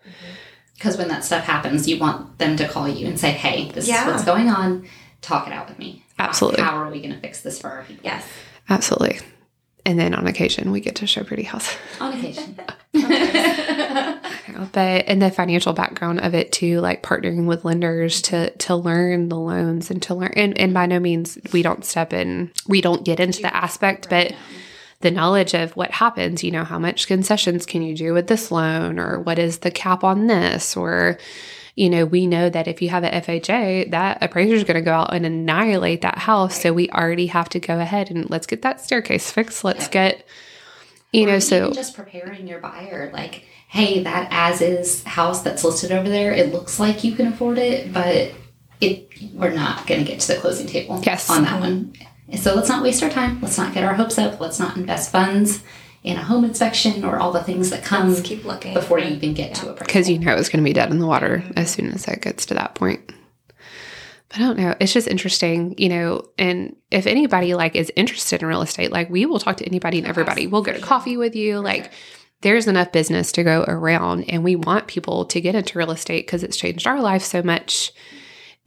Because 0.76 0.98
when 0.98 1.08
that 1.10 1.26
stuff 1.26 1.44
happens, 1.44 1.88
you 1.88 2.00
want 2.00 2.38
them 2.38 2.56
to 2.58 2.68
call 2.68 2.88
you 2.88 3.08
and 3.08 3.20
say, 3.20 3.32
"Hey, 3.32 3.70
this 3.72 3.88
Yeah. 3.88 4.06
is 4.08 4.12
what's 4.12 4.24
going 4.24 4.50
on. 4.50 4.86
Talk 5.22 5.48
it 5.48 5.54
out 5.54 5.68
with 5.68 5.78
me. 5.78 6.04
How- 6.18 6.26
Absolutely. 6.26 6.64
How, 6.64 6.78
are 6.78 6.90
we 6.90 7.00
going 7.00 7.14
to 7.14 7.20
fix 7.20 7.42
this 7.42 7.60
for 7.60 7.70
our 7.70 7.84
people?" 7.84 8.02
Yes. 8.06 8.24
Absolutely. 8.70 9.20
And 9.86 9.98
then 9.98 10.14
on 10.14 10.28
occasion, 10.28 10.72
we 10.72 10.82
get 10.82 10.96
to 10.98 11.08
show 11.08 11.24
pretty 11.24 11.44
house. 11.44 11.76
On 12.00 12.14
occasion. 12.14 12.56
but 12.94 15.06
and 15.08 15.22
the 15.22 15.32
financial 15.32 15.74
background 15.74 16.20
of 16.22 16.34
it 16.34 16.52
too 16.52 16.80
like 16.82 17.04
partnering 17.04 17.46
with 17.46 17.66
lenders 17.66 18.22
to 18.24 18.50
to 18.58 18.76
learn 18.76 19.30
the 19.30 19.38
loans 19.38 19.92
and 19.92 20.02
to 20.04 20.16
learn 20.16 20.34
and, 20.36 20.58
and 20.60 20.74
by 20.74 20.86
no 20.86 21.00
means 21.00 21.38
we 21.54 21.62
don't 21.62 21.86
step 21.86 22.14
in 22.14 22.52
we 22.68 22.82
don't 22.82 23.06
get 23.06 23.20
into 23.20 23.42
the 23.42 23.56
aspect 23.56 24.10
but 24.10 24.34
the 25.02 25.12
knowledge 25.12 25.54
of 25.54 25.76
what 25.76 25.92
happens 25.92 26.44
you 26.44 26.52
know 26.52 26.64
how 26.64 26.78
much 26.80 27.08
concessions 27.08 27.66
can 27.66 27.82
you 27.82 27.96
do 27.96 28.14
with 28.14 28.28
this 28.28 28.52
loan 28.52 29.00
or 29.00 29.20
what 29.20 29.40
is 29.40 29.60
the 29.60 29.72
cap 29.72 30.04
on 30.04 30.28
this 30.28 30.76
or 30.76 31.18
you 31.76 31.90
know 31.90 32.06
we 32.06 32.28
know 32.28 32.50
that 32.50 32.68
if 32.68 32.82
you 32.82 32.90
have 32.90 33.04
an 33.04 33.22
fha 33.24 33.90
that 33.92 34.22
appraiser 34.22 34.56
is 34.56 34.64
going 34.66 34.76
to 34.76 34.82
go 34.82 34.94
out 34.94 35.14
and 35.14 35.26
annihilate 35.26 36.02
that 36.02 36.18
house 36.18 36.62
so 36.62 36.74
we 36.74 36.90
already 36.90 37.28
have 37.28 37.48
to 37.50 37.60
go 37.60 37.80
ahead 37.80 38.12
and 38.12 38.30
let's 38.30 38.46
get 38.48 38.62
that 38.62 38.82
staircase 38.82 39.32
fixed 39.32 39.64
let's 39.64 39.88
get 39.88 40.26
you 41.12 41.24
Or 41.24 41.28
know 41.28 41.40
so 41.40 41.72
just 41.72 41.96
preparing 41.96 42.48
your 42.48 42.60
buyer, 42.60 43.10
like, 43.12 43.44
hey, 43.68 44.04
that 44.04 44.28
as 44.32 44.62
is 44.62 45.04
house 45.06 45.42
that's 45.42 45.64
listed 45.64 45.92
over 45.92 46.08
there, 46.08 46.34
it 46.34 46.54
looks 46.54 46.80
like 46.80 47.04
you 47.04 47.16
can 47.16 47.26
afford 47.28 47.58
it, 47.58 47.92
but 47.92 48.32
it 48.80 49.10
we're 49.34 49.50
not 49.54 49.88
going 49.88 50.02
to 50.02 50.06
get 50.06 50.20
to 50.20 50.28
the 50.34 50.40
closing 50.40 50.68
table 50.68 51.02
Yes. 51.04 51.28
on 51.30 51.44
that 51.46 51.60
one. 51.60 51.94
So 52.38 52.56
let's 52.56 52.70
not 52.70 52.84
waste 52.84 53.04
our 53.04 53.10
time. 53.10 53.40
Let's 53.42 53.58
not 53.58 53.74
get 53.74 53.84
our 53.84 53.94
hopes 53.96 54.18
up. 54.18 54.40
Let's 54.40 54.60
not 54.60 54.78
invest 54.78 55.12
funds 55.12 55.64
in 56.04 56.16
a 56.16 56.24
home 56.24 56.46
inspection 56.46 57.04
or 57.04 57.18
all 57.18 57.32
the 57.32 57.44
things 57.44 57.70
that 57.72 57.84
come 57.84 58.10
Let's 58.10 58.22
keep 58.22 58.46
looking. 58.46 58.74
before 58.74 59.00
you 59.00 59.16
even 59.16 59.34
get 59.34 59.54
to 59.56 59.70
a 59.70 59.74
because 59.74 60.10
you 60.10 60.18
know 60.18 60.36
it's 60.36 60.50
going 60.50 60.64
to 60.64 60.68
be 60.68 60.74
dead 60.74 60.92
in 60.92 61.00
the 61.00 61.08
water 61.08 61.44
as 61.58 61.72
soon 61.72 61.92
as 61.92 62.08
it 62.08 62.22
gets 62.22 62.46
to 62.48 62.54
that 62.54 62.76
point. 62.76 63.12
But 64.30 64.38
I 64.38 64.40
don't 64.40 64.60
know. 64.60 64.76
It's 64.80 64.94
just 64.94 65.08
interesting, 65.08 65.76
you 65.78 65.90
know. 65.90 66.24
And 66.38 66.76
if 66.92 67.08
anybody 67.08 67.56
like 67.56 67.76
is 67.76 67.92
interested 67.96 68.42
in 68.42 68.48
real 68.48 68.62
estate, 68.62 68.92
like 68.92 69.10
we 69.10 69.26
will 69.26 69.40
talk 69.40 69.58
to 69.58 69.66
anybody 69.66 69.98
and 69.98 70.08
everybody. 70.08 70.48
We'll 70.48 70.62
go 70.62 70.72
to 70.72 70.80
coffee 70.80 71.18
with 71.18 71.36
you. 71.36 71.60
Like 71.60 71.92
there's 72.42 72.68
enough 72.68 72.92
business 72.92 73.32
to 73.34 73.44
go 73.44 73.66
around, 73.68 74.30
and 74.30 74.44
we 74.44 74.56
want 74.56 74.88
people 74.88 75.26
to 75.26 75.42
get 75.42 75.56
into 75.56 75.78
real 75.78 75.92
estate 75.92 76.26
because 76.28 76.44
it's 76.44 76.58
changed 76.58 76.88
our 76.88 77.02
life 77.02 77.24
so 77.24 77.42
much. 77.42 77.92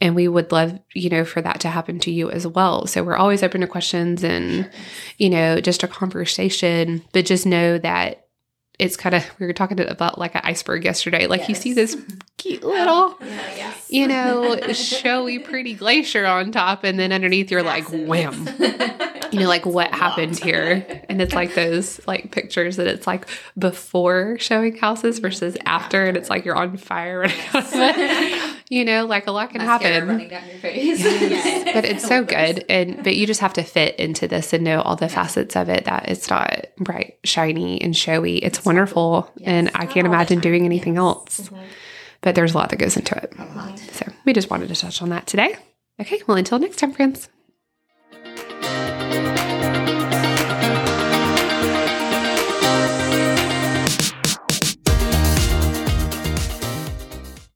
And 0.03 0.15
we 0.17 0.27
would 0.29 0.51
love, 0.53 0.79
you 0.95 1.09
know, 1.09 1.25
for 1.25 1.41
that 1.41 1.61
to 1.61 1.69
happen 1.69 1.99
to 2.01 2.11
you 2.11 2.29
as 2.31 2.47
well. 2.47 2.87
So 2.87 3.05
we're 3.05 3.17
always 3.17 3.43
open 3.43 3.61
to 3.63 3.67
questions 3.69 4.25
and, 4.25 4.69
you 5.17 5.31
know, 5.31 5.61
just 5.61 5.85
a 5.85 5.89
conversation. 5.89 7.03
But 7.13 7.25
just 7.25 7.47
know 7.47 7.79
that 7.79 8.27
it's 8.79 8.97
kind 8.97 9.15
of 9.15 9.25
we 9.39 9.47
were 9.47 9.53
talking 9.53 9.79
about 9.79 10.19
like 10.19 10.35
an 10.35 10.41
iceberg 10.45 10.85
yesterday. 10.85 11.29
Like 11.29 11.49
you 11.49 11.55
see 11.55 11.73
this 11.73 11.97
cute 12.37 12.65
little, 12.65 13.17
Yeah, 13.21 13.55
yes. 13.55 13.87
you 13.91 14.09
know, 14.09 14.61
showy, 14.73 15.39
pretty 15.39 15.75
glacier 15.75 16.27
on 16.27 16.51
top, 16.51 16.83
and 16.83 16.99
then 16.99 17.13
underneath 17.13 17.51
you're 17.53 17.63
like, 17.63 17.85
wham. 17.89 18.49
You 19.31 19.39
know, 19.41 19.49
like 19.49 19.65
what 19.65 19.95
happened 19.95 20.39
here? 20.39 21.05
And 21.09 21.23
it's 21.23 21.33
like 21.33 21.55
those 21.55 22.05
like 22.07 22.33
pictures 22.33 22.77
that 22.77 22.87
it's 22.87 23.07
like 23.07 23.27
before 23.57 24.37
showing 24.41 24.77
houses 24.77 25.21
versus 25.21 25.57
after, 25.65 26.05
and 26.05 26.17
it's 26.17 26.29
like 26.29 26.45
you're 26.45 26.57
on 26.57 26.77
fire. 26.77 27.21
running 27.21 27.41
out 27.55 27.65
of 27.65 27.73
it. 27.73 28.52
You 28.73 28.87
know, 28.87 29.05
like 29.05 29.27
a 29.27 29.31
lot 29.31 29.51
can 29.51 29.59
Mascara 29.59 29.93
happen. 29.93 30.09
running 30.09 30.29
down 30.31 30.49
your 30.49 30.57
face. 30.57 31.03
but 31.75 31.85
it's 31.85 32.09
so 32.09 32.25
good 32.25 32.65
and 32.71 33.05
but 33.05 33.15
you 33.15 33.27
just 33.27 33.41
have 33.41 33.53
to 33.53 33.63
fit 33.63 33.97
into 33.97 34.27
this 34.27 34.55
and 34.55 34.65
know 34.65 34.81
all 34.81 34.97
the 34.97 35.11
facets 35.11 35.57
of 35.57 35.69
it 35.69 35.85
that 35.85 36.09
it's 36.09 36.31
not 36.31 36.69
bright 36.79 37.19
shiny 37.23 37.83
and 37.83 37.95
showy. 37.95 38.39
It's 38.39 38.65
wonderful 38.65 39.31
and 39.45 39.71
i 39.75 39.85
can't 39.85 40.07
oh, 40.07 40.11
imagine 40.11 40.41
doing 40.41 40.65
anything 40.65 40.97
else. 40.97 41.51
But 42.23 42.35
there's 42.35 42.55
a 42.55 42.57
lot 42.57 42.71
that 42.71 42.77
goes 42.77 42.97
into 42.97 43.15
it. 43.15 43.35
A 43.39 43.45
lot. 43.55 43.79
so 43.79 44.11
we 44.25 44.33
just 44.33 44.49
wanted 44.49 44.69
to 44.69 44.75
touch 44.75 45.03
on 45.03 45.11
that 45.11 45.27
today. 45.27 45.55
Okay 46.01 46.23
well 46.27 46.39
until 46.39 46.59
next 46.59 46.77
time 46.77 46.93
friends 46.93 47.29